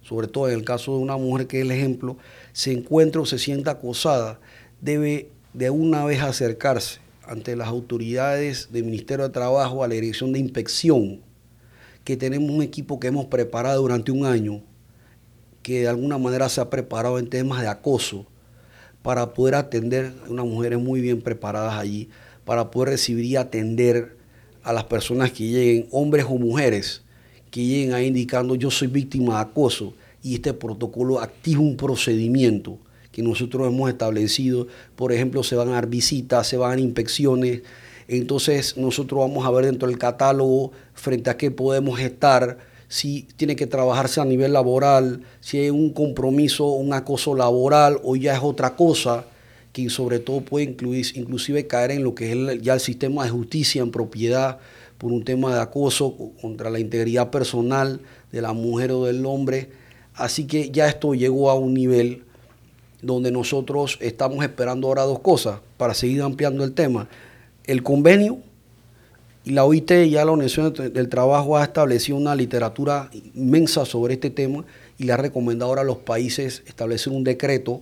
[0.01, 2.17] sobre todo en el caso de una mujer que es el ejemplo,
[2.51, 4.39] se encuentra o se sienta acosada,
[4.81, 10.33] debe de una vez acercarse ante las autoridades del Ministerio de Trabajo a la Dirección
[10.33, 11.21] de Inspección,
[12.03, 14.61] que tenemos un equipo que hemos preparado durante un año,
[15.61, 18.25] que de alguna manera se ha preparado en temas de acoso,
[19.03, 22.09] para poder atender, unas mujeres muy bien preparadas allí,
[22.45, 24.17] para poder recibir y atender
[24.63, 27.03] a las personas que lleguen, hombres o mujeres,
[27.51, 32.79] que lleguen ahí indicando yo soy víctima de acoso y este protocolo activa un procedimiento
[33.11, 34.67] que nosotros hemos establecido.
[34.95, 37.61] Por ejemplo, se van a dar visitas, se van a dar inspecciones.
[38.07, 42.57] Entonces nosotros vamos a ver dentro del catálogo frente a qué podemos estar,
[42.93, 48.15] si tiene que trabajarse a nivel laboral, si hay un compromiso, un acoso laboral o
[48.15, 49.25] ya es otra cosa
[49.71, 53.31] que sobre todo puede incluir, inclusive caer en lo que es ya el sistema de
[53.31, 54.59] justicia en propiedad
[54.99, 57.99] por un tema de acoso contra la integridad personal
[58.31, 59.71] de la mujer o del hombre.
[60.13, 62.21] Así que ya esto llegó a un nivel
[63.01, 67.09] donde nosotros estamos esperando ahora dos cosas para seguir ampliando el tema.
[67.65, 68.37] El convenio
[69.45, 74.29] y la OIT, ya la Organización del Trabajo, ha establecido una literatura inmensa sobre este
[74.29, 74.63] tema
[74.97, 77.81] y le ha recomendado ahora a los países establecer un decreto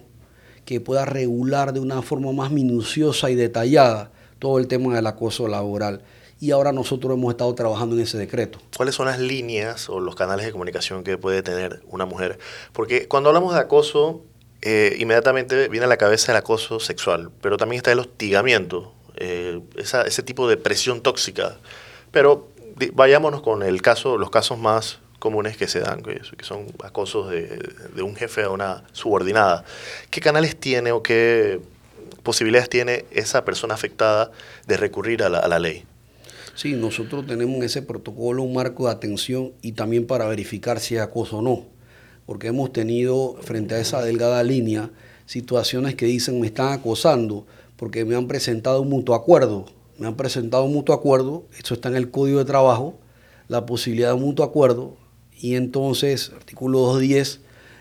[0.65, 5.47] que pueda regular de una forma más minuciosa y detallada todo el tema del acoso
[5.47, 6.01] laboral.
[6.39, 8.57] Y ahora nosotros hemos estado trabajando en ese decreto.
[8.75, 12.39] ¿Cuáles son las líneas o los canales de comunicación que puede tener una mujer?
[12.73, 14.23] Porque cuando hablamos de acoso,
[14.63, 19.61] eh, inmediatamente viene a la cabeza el acoso sexual, pero también está el hostigamiento, eh,
[19.77, 21.57] ese tipo de presión tóxica.
[22.11, 22.49] Pero
[22.93, 28.01] vayámonos con el caso, los casos más comunes que se dan, que, son acosos de,
[28.01, 29.63] un jefe a una subordinada.
[30.09, 31.59] ¿Qué canales tiene o qué
[32.23, 34.31] posibilidades tiene esa persona afectada
[34.65, 35.83] de recurrir a la, ley?
[36.55, 40.95] Sí, nosotros tenemos en ese protocolo un marco de atención y también para verificar si
[40.95, 41.67] es acoso o no,
[42.25, 44.89] porque hemos tenido frente a esa delgada línea
[45.27, 47.45] situaciones que dicen me están acosando
[47.81, 49.65] porque me han presentado un mutuo acuerdo,
[49.97, 52.99] me han presentado un mutuo acuerdo, eso está en el código de trabajo,
[53.47, 54.97] la posibilidad de un mutuo acuerdo,
[55.35, 57.39] y entonces, artículo 210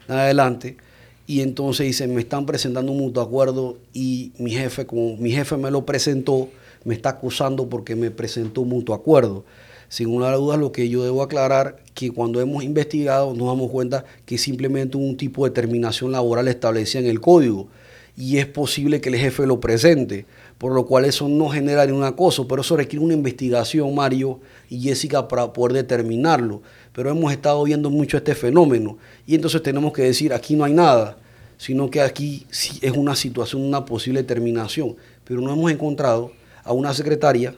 [0.09, 0.79] en adelante,
[1.27, 5.59] y entonces dicen, me están presentando un mutuo acuerdo y mi jefe, como mi jefe
[5.59, 6.49] me lo presentó,
[6.83, 9.45] me está acusando porque me presentó un mutuo acuerdo.
[9.91, 14.07] Sin una duda, lo que yo debo aclarar, que cuando hemos investigado nos damos cuenta
[14.25, 17.69] que simplemente un tipo de terminación laboral establecida en el código
[18.21, 20.27] y es posible que el jefe lo presente,
[20.59, 24.79] por lo cual eso no genera ningún acoso, pero eso requiere una investigación, Mario y
[24.79, 26.61] Jessica, para poder determinarlo.
[26.93, 30.75] Pero hemos estado viendo mucho este fenómeno y entonces tenemos que decir, aquí no hay
[30.75, 31.17] nada,
[31.57, 36.31] sino que aquí sí es una situación, una posible terminación, pero no hemos encontrado
[36.63, 37.55] a una secretaria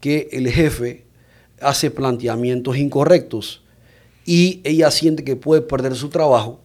[0.00, 1.04] que el jefe
[1.60, 3.62] hace planteamientos incorrectos
[4.24, 6.61] y ella siente que puede perder su trabajo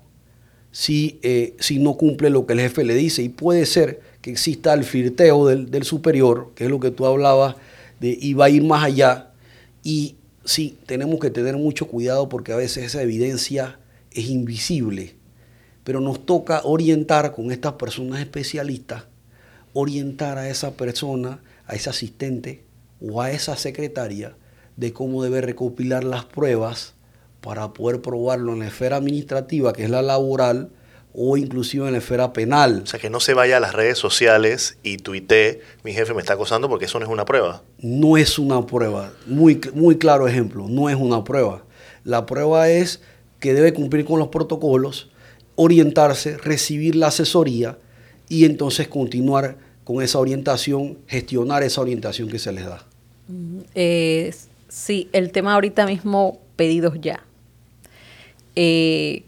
[0.72, 3.24] si, eh, si no cumple lo que el jefe le dice.
[3.24, 7.06] Y puede ser que exista el flirteo del, del superior, que es lo que tú
[7.06, 7.56] hablabas,
[8.00, 9.28] de, y va a ir más allá
[9.88, 13.80] y sí, tenemos que tener mucho cuidado porque a veces esa evidencia
[14.12, 15.16] es invisible,
[15.86, 19.06] pero nos toca orientar con estas personas especialistas,
[19.72, 22.66] orientar a esa persona, a ese asistente
[23.00, 24.36] o a esa secretaria
[24.76, 26.96] de cómo debe recopilar las pruebas
[27.48, 30.70] para poder probarlo en la esfera administrativa, que es la laboral,
[31.14, 32.82] o inclusive en la esfera penal.
[32.84, 36.20] O sea, que no se vaya a las redes sociales y tuitee, mi jefe me
[36.20, 37.64] está acosando porque eso no es una prueba.
[37.80, 39.14] No es una prueba.
[39.28, 41.64] Muy, muy claro ejemplo, no es una prueba.
[42.04, 43.00] La prueba es
[43.40, 45.10] que debe cumplir con los protocolos,
[45.56, 47.78] orientarse, recibir la asesoría
[48.28, 49.56] y entonces continuar
[49.86, 52.86] con esa orientación, gestionar esa orientación que se les da.
[53.74, 54.36] Eh,
[54.68, 57.24] sí, el tema ahorita mismo, pedidos ya.
[58.60, 59.22] Eh,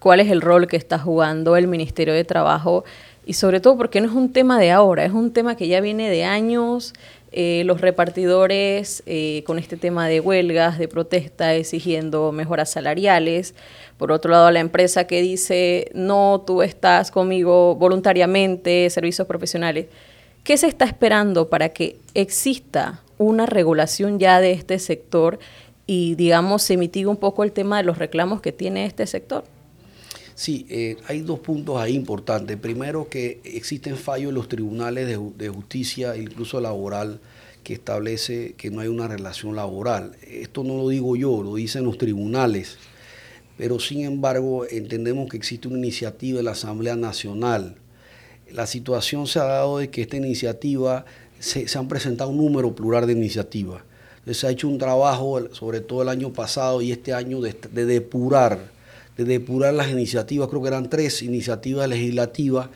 [0.00, 2.84] cuál es el rol que está jugando el Ministerio de Trabajo
[3.24, 5.80] y sobre todo porque no es un tema de ahora, es un tema que ya
[5.80, 6.92] viene de años.
[7.30, 13.54] Eh, los repartidores eh, con este tema de huelgas, de protesta, exigiendo mejoras salariales.
[13.96, 19.86] Por otro lado, la empresa que dice, no, tú estás conmigo voluntariamente, servicios profesionales.
[20.42, 25.38] ¿Qué se está esperando para que exista una regulación ya de este sector
[25.88, 29.44] y, digamos, se mitigue un poco el tema de los reclamos que tiene este sector?
[30.34, 32.58] Sí, eh, hay dos puntos ahí importantes.
[32.58, 37.20] Primero, que existen fallos en los tribunales de, justicia, incluso laboral,
[37.64, 40.14] que establece que no hay una relación laboral.
[40.28, 42.76] Esto no lo digo yo, lo dicen los tribunales.
[43.56, 47.76] Pero sin embargo, entendemos que existe una iniciativa de la Asamblea Nacional.
[48.52, 51.06] La situación se ha dado de que esta iniciativa,
[51.38, 53.87] se, han presentado un número plural de iniciativas.
[54.34, 57.54] Se ha hecho un trabajo, sobre todo el año pasado y este año, de
[57.86, 58.78] depurar
[59.18, 62.68] de depurar las iniciativas, creo que eran tres iniciativas legislativas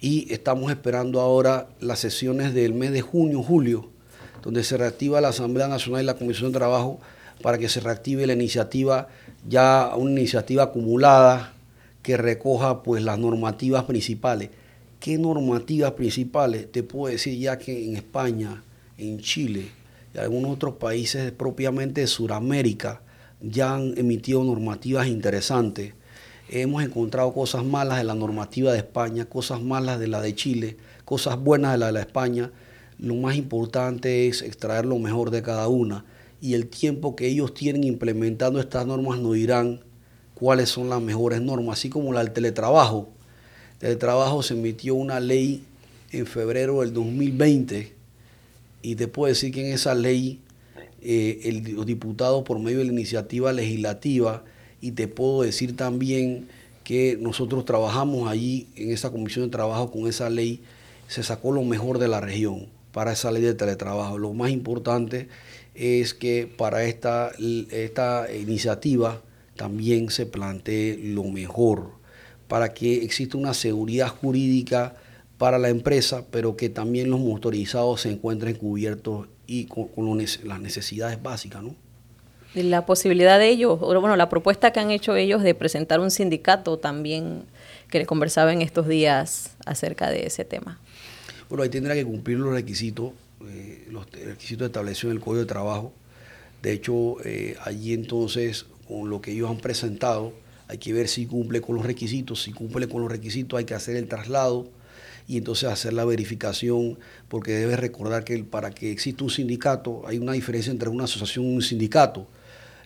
[0.00, 3.88] y estamos esperando ahora las sesiones del mes de junio, julio,
[4.42, 7.00] donde se reactiva la Asamblea Nacional y la Comisión de Trabajo
[7.42, 9.08] para que se reactive la iniciativa,
[9.48, 11.52] ya una iniciativa acumulada
[12.02, 14.50] que recoja pues las normativas principales.
[15.00, 16.70] ¿Qué normativas principales?
[16.70, 18.62] Te puedo decir ya que en España,
[18.98, 19.77] en Chile
[20.14, 23.02] y algunos otros países propiamente de Sudamérica,
[23.40, 25.94] ya han emitido normativas interesantes.
[26.48, 30.76] Hemos encontrado cosas malas de la normativa de España, cosas malas de la de Chile,
[31.04, 32.50] cosas buenas de la de España.
[32.98, 36.04] Lo más importante es extraer lo mejor de cada una
[36.40, 39.80] y el tiempo que ellos tienen implementando estas normas nos dirán
[40.34, 43.10] cuáles son las mejores normas, así como la del teletrabajo.
[43.74, 45.64] El teletrabajo se emitió una ley
[46.10, 47.97] en febrero del 2020
[48.82, 50.40] y te puedo decir que en esa ley
[51.00, 54.44] eh, los diputados por medio de la iniciativa legislativa
[54.80, 56.48] y te puedo decir también
[56.84, 60.62] que nosotros trabajamos allí en esa comisión de trabajo con esa ley,
[61.06, 64.18] se sacó lo mejor de la región para esa ley de teletrabajo.
[64.18, 65.28] Lo más importante
[65.74, 67.30] es que para esta,
[67.70, 69.22] esta iniciativa
[69.56, 71.90] también se plantee lo mejor,
[72.48, 74.96] para que exista una seguridad jurídica
[75.38, 79.88] para la empresa, pero que también los motorizados se encuentren cubiertos y con,
[80.44, 81.74] las necesidades básicas, ¿no?
[82.54, 86.78] La posibilidad de ellos, bueno, la propuesta que han hecho ellos de presentar un sindicato
[86.78, 87.44] también,
[87.88, 90.80] que le conversaba en estos días acerca de ese tema.
[91.48, 93.12] Bueno, ahí tendrá que cumplir los requisitos,
[93.48, 95.92] eh, los requisitos establecidos en el Código de Trabajo.
[96.62, 100.32] De hecho, eh, allí entonces, con lo que ellos han presentado,
[100.66, 102.42] hay que ver si cumple con los requisitos.
[102.42, 104.68] Si cumple con los requisitos, hay que hacer el traslado
[105.28, 106.98] y entonces hacer la verificación,
[107.28, 111.44] porque debes recordar que para que exista un sindicato hay una diferencia entre una asociación
[111.44, 112.26] y un sindicato.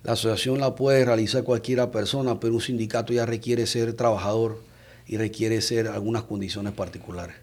[0.03, 4.59] La asociación la puede realizar cualquiera persona, pero un sindicato ya requiere ser trabajador
[5.07, 7.37] y requiere ser algunas condiciones particulares.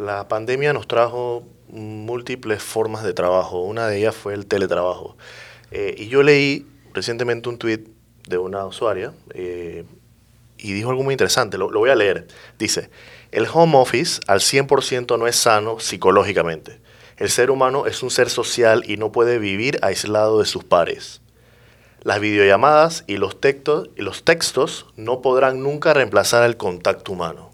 [0.00, 3.60] la pandemia nos trajo múltiples formas de trabajo.
[3.60, 5.18] Una de ellas fue el teletrabajo.
[5.70, 7.88] Eh, y yo leí recientemente un tuit
[8.26, 9.84] de una usuaria eh,
[10.56, 11.58] y dijo algo muy interesante.
[11.58, 12.26] Lo voy a leer.
[12.58, 12.88] Dice,
[13.36, 16.80] el home office al 100% no es sano psicológicamente.
[17.18, 21.20] El ser humano es un ser social y no puede vivir aislado de sus pares.
[22.02, 27.50] Las videollamadas y los, textos, no podrán nunca reemplazar el contacto humano.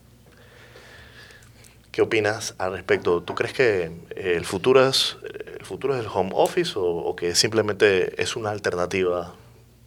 [1.91, 3.21] ¿Qué opinas al respecto?
[3.25, 5.17] ¿Tú crees que eh, el futuro es
[5.59, 9.35] el futuro es el home office o, que simplemente es una alternativa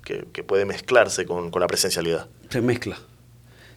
[0.03, 2.27] que, puede mezclarse con, con, la presencialidad?
[2.49, 2.97] Se mezcla,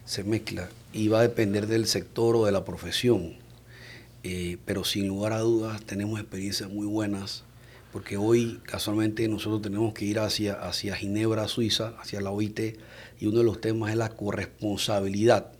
[0.09, 3.35] se mezcla y va a depender del sector o de la profesión.
[4.23, 7.43] Eh, pero sin lugar a dudas tenemos experiencias muy buenas
[7.93, 12.79] porque hoy casualmente nosotros tenemos que ir hacia, hacia Ginebra, Suiza, hacia la OIT,
[13.19, 15.51] y uno de los temas es la corresponsabilidad.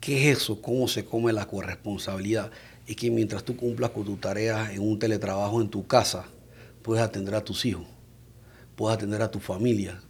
[0.00, 0.60] ¿Qué es eso?
[0.60, 2.50] ¿Cómo se come la corresponsabilidad?
[2.88, 6.26] Es que mientras tú cumplas con tus tareas en un teletrabajo en tu casa,
[6.82, 7.86] puedes atender a tus hijos,
[8.74, 10.00] puedes atender a tu familia,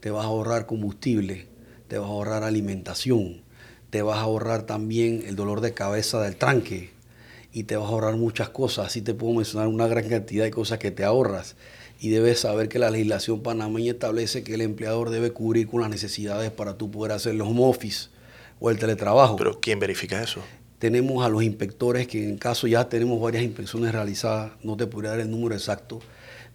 [0.00, 1.49] te vas a ahorrar combustible,
[1.90, 3.42] te vas a ahorrar alimentación,
[3.90, 6.90] te vas a ahorrar también el dolor de cabeza del tranque,
[7.52, 8.86] y te vas a ahorrar muchas cosas.
[8.86, 11.56] Así te puedo mencionar una gran cantidad de cosas que te ahorras.
[11.98, 15.90] Y debes saber que la legislación panameña establece que el empleador debe cubrir con las
[15.90, 18.08] necesidades para tú poder hacer los home office
[18.60, 19.34] o el teletrabajo.
[19.34, 20.42] Pero ¿quién verifica eso?
[20.78, 25.10] Tenemos a los inspectores que en caso ya tenemos varias inspecciones realizadas, no te podría
[25.10, 25.98] dar el número exacto,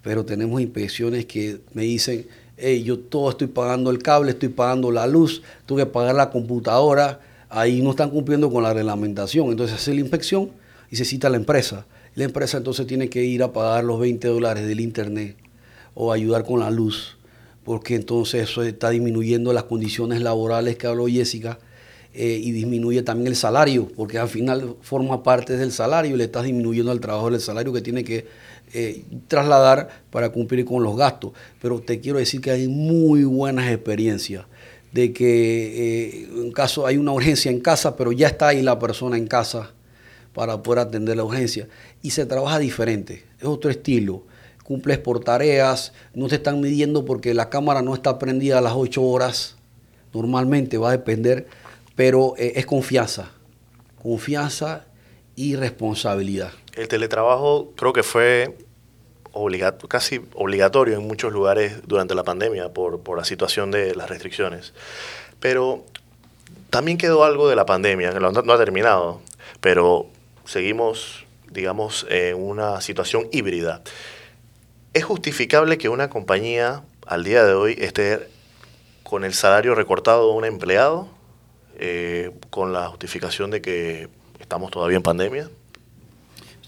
[0.01, 2.25] pero tenemos inspecciones que me dicen,
[2.57, 7.19] yo todo estoy pagando el cable, estoy pagando la luz, tuve que pagar la computadora,
[7.49, 9.49] ahí no están cumpliendo con la reglamentación.
[9.51, 10.51] Entonces hace la inspección
[10.89, 11.85] y se cita la empresa.
[12.15, 15.35] La empresa entonces tiene que ir a pagar los 20 dólares del internet
[15.93, 17.17] o ayudar con la luz,
[17.63, 21.59] porque entonces eso está disminuyendo las condiciones laborales que habló Jessica
[22.13, 26.25] eh, y disminuye también el salario, porque al final forma parte del salario y le
[26.25, 28.25] estás disminuyendo al trabajador el salario que tiene que
[28.77, 31.31] eh, trasladar para cumplir con los gastos.
[31.61, 34.45] Pero te quiero decir que hay muy buenas experiencias
[34.91, 38.77] de que eh, en caso hay una urgencia en casa, pero ya está ahí la
[38.77, 39.71] persona en casa
[40.33, 41.67] para poder atender la urgencia.
[42.01, 44.23] Y se trabaja diferente, es otro estilo.
[44.63, 48.73] Cumples por tareas, no te están midiendo porque la cámara no está prendida a las
[48.73, 49.55] 8 horas.
[50.13, 51.47] Normalmente va a depender,
[51.95, 53.31] pero eh, es confianza.
[54.01, 54.85] Confianza
[55.35, 56.51] y responsabilidad.
[56.73, 58.57] El teletrabajo creo que fue
[59.87, 64.73] casi obligatorio en muchos lugares durante la pandemia por, por la situación de las restricciones.
[65.39, 65.85] Pero
[66.69, 69.21] también quedó algo de la pandemia, que no, no ha terminado,
[69.61, 70.07] pero
[70.45, 73.81] seguimos, digamos, en una situación híbrida.
[74.93, 78.27] ¿Es justificable que una compañía al día de hoy esté
[79.03, 81.09] con el salario recortado de un empleado,
[81.77, 84.09] eh, con la justificación de que
[84.39, 85.49] estamos todavía en pandemia?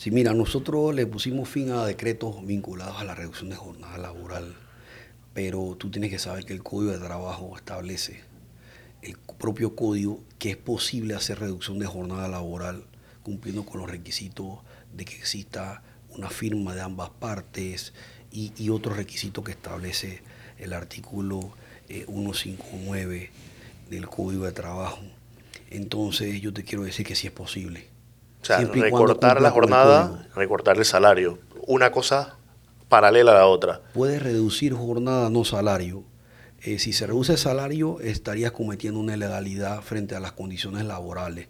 [0.07, 4.55] Sí, mira, nosotros le pusimos fin a decretos vinculados a la reducción de jornada laboral,
[5.33, 8.21] pero tú tienes que saber que el Código de Trabajo establece,
[9.01, 12.85] el propio código, que es posible hacer reducción de jornada laboral
[13.21, 14.59] cumpliendo con los requisitos
[14.93, 15.83] de que exista
[16.15, 17.91] una firma de ambas partes
[18.31, 20.21] y, otros requisitos que establece
[20.57, 21.51] el artículo
[21.89, 23.29] 159 eh,
[23.89, 25.01] del Código de Trabajo.
[25.69, 27.96] Entonces yo te quiero decir que sí es posible.
[28.41, 31.39] O sea, recortar la jornada, recortar el salario.
[31.65, 32.37] Una cosa
[32.87, 33.81] paralela a la otra.
[33.93, 36.03] Puedes reducir jornada, no salario.
[36.61, 41.47] Eh, si se reduce el salario, estarías cometiendo una ilegalidad frente a las condiciones laborales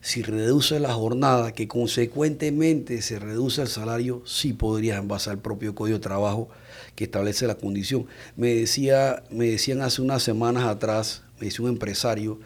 [0.00, 5.38] si reduce la jornada, que consecuentemente se reduce el salario, sí podrías en base al
[5.38, 6.48] propio Código de Trabajo
[6.94, 8.06] que establece la condición.
[8.36, 12.40] Me, decía, me decían hace unas semanas atrás, me decía un empresario,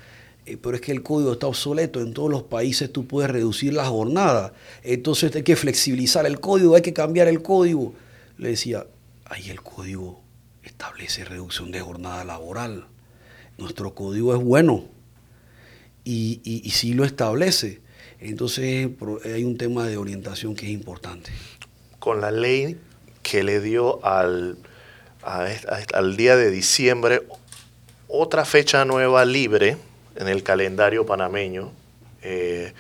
[0.47, 3.73] eh, pero es que el código está obsoleto, en todos los países tú puedes reducir
[3.73, 7.95] la jornada, entonces hay que flexibilizar el código, hay que cambiar el código.
[8.37, 8.87] Le decía,
[9.25, 10.21] ahí el código
[10.63, 12.87] establece reducción de jornada laboral.
[13.57, 14.85] Nuestro código es bueno,
[16.05, 17.81] y, y, si lo establece.
[18.21, 18.91] Entonces
[19.25, 21.31] hay un tema de orientación que es importante.
[21.99, 22.79] Con la ley
[23.23, 24.59] que le dio al,
[25.23, 27.23] al día de diciembre
[28.09, 29.79] otra fecha nueva libre
[30.17, 31.73] en el calendario panameño,
[32.23, 32.73] eh,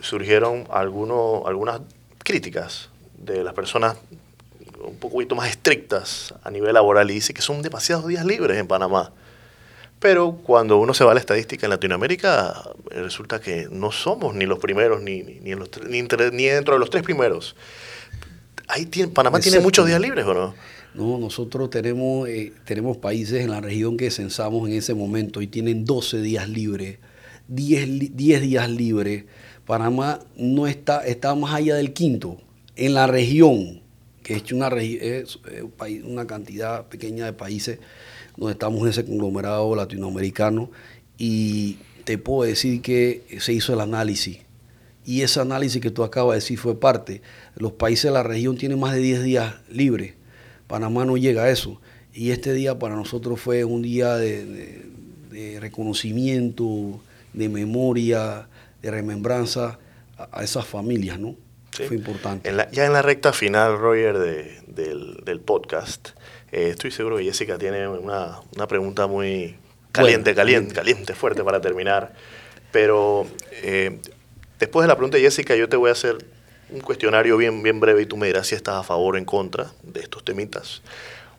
[0.00, 1.80] surgieron alguno, algunas
[2.18, 3.96] críticas de las personas
[4.80, 8.66] un poquito más estrictas a nivel laboral y dice que son demasiados días libres en
[8.66, 9.12] Panamá.
[10.00, 12.60] Pero cuando uno se va a la estadística en Latinoamérica,
[12.90, 17.54] resulta que no somos ni los primeros, ni, ni, ni, dentro de los tres primeros.
[18.66, 20.54] Ahí tiene, ¿Panamá tiene muchos días libres o no?
[20.94, 25.46] No, nosotros tenemos, eh, tenemos países en la región que censamos en ese momento y
[25.46, 26.98] tienen 12 días libres,
[27.48, 29.24] 10, 10 días libres.
[29.66, 32.38] Panamá no está, está más allá del quinto.
[32.76, 33.80] En la región,
[34.22, 35.38] que es una, es
[36.04, 37.78] una cantidad pequeña de países
[38.36, 40.70] donde estamos en ese conglomerado latinoamericano
[41.18, 44.40] y te puedo decir que se hizo el análisis
[45.04, 47.22] y ese análisis que tú acabas de decir fue parte.
[47.56, 50.14] Los países de la región tienen más de 10 días libres,
[50.72, 51.78] Panamá no llega a eso
[52.14, 54.80] y este día para nosotros fue un día de,
[55.60, 56.98] reconocimiento,
[57.34, 58.48] de memoria,
[58.80, 59.78] de remembranza
[60.16, 61.36] a, esas familias, ¿no?
[61.72, 62.50] Fue importante.
[62.72, 66.12] ya en la recta final, Roger, del, podcast,
[66.52, 69.56] eh, estoy seguro que Jessica tiene una, pregunta muy
[69.92, 72.14] caliente, caliente, caliente, fuerte para terminar.
[72.70, 73.26] Pero
[73.62, 74.00] eh,
[74.58, 76.16] después de la pregunta de Jessica, yo te voy a hacer
[76.72, 79.24] un cuestionario bien, bien breve y tú me dirás si estás a favor o en
[79.24, 80.82] contra de estos temitas.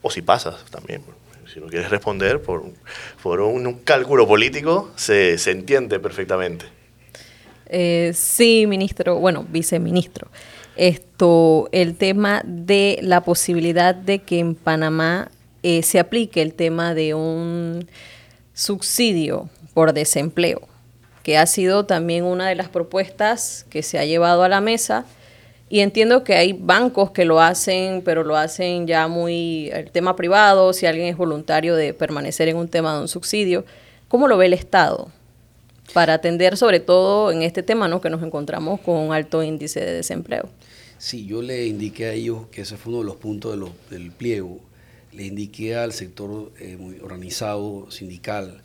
[0.02, 1.02] O si pasas también.
[1.52, 2.64] Si no quieres responder por,
[3.22, 6.66] por un, cálculo político, se, se entiende perfectamente.
[7.68, 10.28] Eh, sí, ministro, bueno, viceministro.
[10.76, 15.30] Esto, el tema de la posibilidad de que en Panamá
[15.62, 17.88] eh, se aplique el tema de un
[18.54, 20.68] subsidio por desempleo,
[21.24, 25.06] que ha sido también una de las propuestas que se ha llevado a la mesa.
[25.74, 30.16] Y entiendo que hay bancos que lo hacen, pero lo hacen ya muy el tema
[30.16, 33.66] privado, si alguien es voluntario de permanecer en un tema de un subsidio.
[34.08, 35.10] ¿Cómo lo ve el Estado?
[35.92, 38.02] para atender sobre todo en este tema ¿no?
[38.02, 40.48] que nos encontramos con un alto índice de desempleo.
[41.00, 43.60] Sí, yo le indiqué a ellos que ese fue uno de los puntos
[43.90, 44.60] del pliego.
[45.12, 48.62] Le indiqué al sector eh, muy organizado, sindical,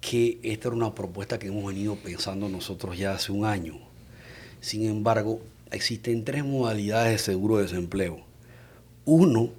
[0.00, 3.78] que esta era una propuesta que hemos venido pensando nosotros ya hace un año.
[4.62, 5.40] Sin embargo,
[5.70, 8.20] existen tres modalidades de seguro de desempleo.
[9.04, 9.50] Uno,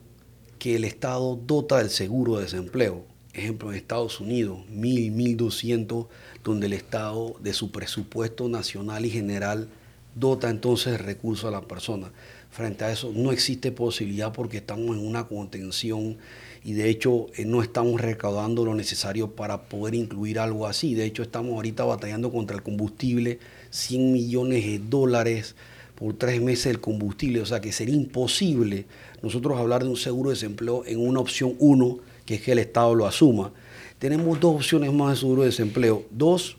[0.59, 3.05] que el Estado dota del seguro de desempleo.
[3.33, 6.07] Ejemplo, en Estados Unidos, mil, mil doscientos
[6.43, 9.69] donde el Estado de su presupuesto nacional y general
[10.15, 12.11] dota entonces recursos a la persona.
[12.51, 16.17] Frente a eso no existe posibilidad porque estamos en una contención
[16.63, 20.95] y de hecho eh, no estamos recaudando lo necesario para poder incluir algo así.
[20.95, 23.39] De hecho estamos ahorita batallando contra el combustible,
[23.69, 25.55] 100 millones de dólares
[25.99, 28.85] por tres meses el combustible, o sea que sería imposible
[29.21, 32.59] nosotros hablar de un seguro de desempleo en una opción uno, que es que el
[32.59, 33.51] Estado lo asuma
[33.99, 36.05] tenemos dos opciones más de seguro de desempleo.
[36.09, 36.55] Dos,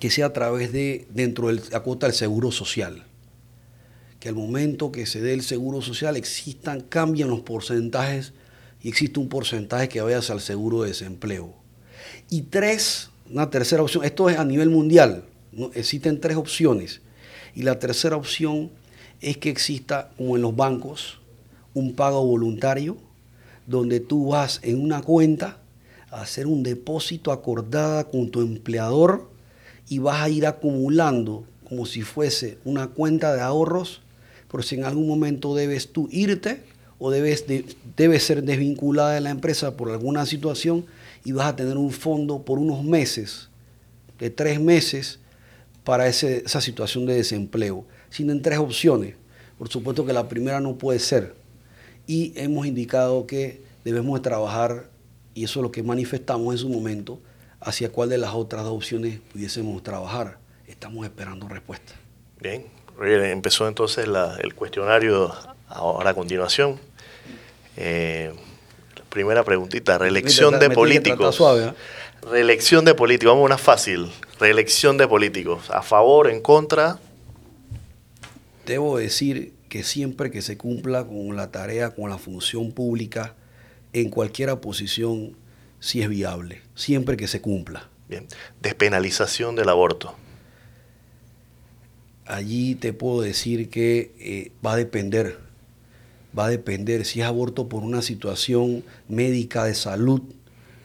[0.00, 3.04] que sea a través de, dentro de la cuota del seguro social.
[4.18, 8.32] Que al momento que se dé el seguro social existan, cambian los porcentajes
[8.82, 11.54] y existe un porcentaje que vaya el seguro de desempleo.
[12.28, 15.70] Y tres, una tercera opción, esto es a nivel mundial, ¿no?
[15.74, 17.00] existen tres opciones.
[17.54, 18.70] Y la tercera opción
[19.20, 21.20] es que exista, como en los bancos,
[21.74, 22.96] un pago voluntario,
[23.66, 25.58] donde tú vas en una cuenta
[26.10, 29.30] hacer un depósito acordada con tu empleador
[29.88, 34.02] y vas a ir acumulando como si fuese una cuenta de ahorros,
[34.48, 36.62] por si en algún momento debes tú irte
[36.98, 37.46] o debes,
[37.96, 40.84] debes ser desvinculada de la empresa por alguna situación
[41.24, 43.48] y vas a tener un fondo por unos meses,
[44.18, 45.18] de tres meses,
[45.84, 47.84] para esa situación de desempleo.
[48.14, 49.14] Tienen tres opciones.
[49.58, 51.34] Por supuesto que la primera no puede ser.
[52.06, 54.90] Y hemos indicado que debemos trabajar
[55.34, 57.20] y eso es lo que manifestamos en su momento,
[57.60, 60.38] hacia cuál de las otras dos opciones pudiésemos trabajar.
[60.66, 61.92] Estamos esperando respuesta.
[62.40, 62.66] Bien,
[63.00, 64.06] empezó entonces
[64.42, 65.32] el cuestionario
[65.68, 66.78] ahora a continuación.
[67.76, 68.32] Eh,
[69.08, 71.38] primera preguntita, reelección de políticos.
[71.40, 71.72] ¿eh?
[72.22, 74.08] Reelección de políticos, vamos a una fácil.
[74.38, 77.00] Reelección de políticos, ¿a favor, en contra?
[78.64, 83.34] Debo decir que siempre que se cumpla con la tarea, con la función pública,
[83.92, 85.36] en cualquier posición
[85.80, 87.88] si es viable, siempre que se cumpla.
[88.08, 88.28] Bien.
[88.60, 90.14] Despenalización del aborto.
[92.24, 95.40] Allí te puedo decir que eh, va a depender,
[96.38, 100.22] va a depender si es aborto por una situación médica de salud.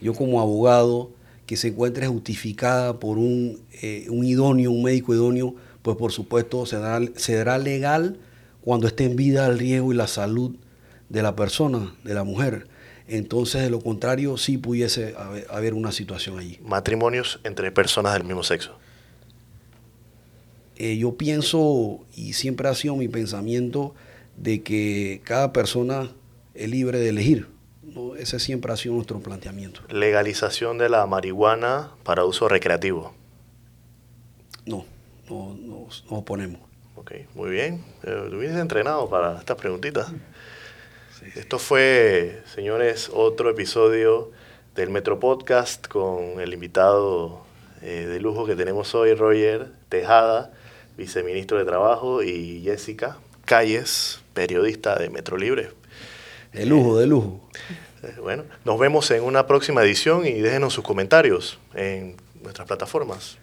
[0.02, 1.12] Yo como abogado
[1.48, 6.68] que se encuentre justificada por un, eh, un idóneo, un médico idóneo, pues por supuesto
[6.68, 8.20] será, será legal
[8.62, 10.56] cuando esté en vida el riesgo y la salud
[11.10, 12.68] de la persona, de la mujer
[13.08, 15.16] entonces de lo contrario sí pudiese
[15.50, 16.60] haber, una situación allí.
[16.64, 18.78] Matrimonios entre personas del mismo sexo.
[20.76, 23.95] eh, yo pienso, y siempre ha sido mi pensamiento,
[24.36, 26.12] de que cada persona
[26.54, 27.48] es libre de elegir.
[27.94, 28.16] ¿No?
[28.16, 29.82] Ese siempre ha sido nuestro planteamiento.
[29.90, 33.14] Legalización de la marihuana para uso recreativo.
[34.66, 34.86] No,
[35.30, 36.62] no, no nos oponemos.
[36.96, 37.84] Ok, muy bien.
[38.04, 40.12] Eh, Te hubieses entrenado para estas preguntitas.
[41.36, 44.32] Esto fue, señores, otro episodio
[44.76, 47.46] del Metro Podcast con el invitado
[47.82, 50.52] eh, de lujo que tenemos hoy, Roger Tejada,
[50.98, 55.72] viceministro de Trabajo, y Jessica Calles, periodista de Metro Libre.
[56.58, 57.39] De lujo, de lujo.
[58.03, 63.38] Eh, Bueno, nos vemos en una próxima edición y déjenos sus comentarios en nuestras plataformas.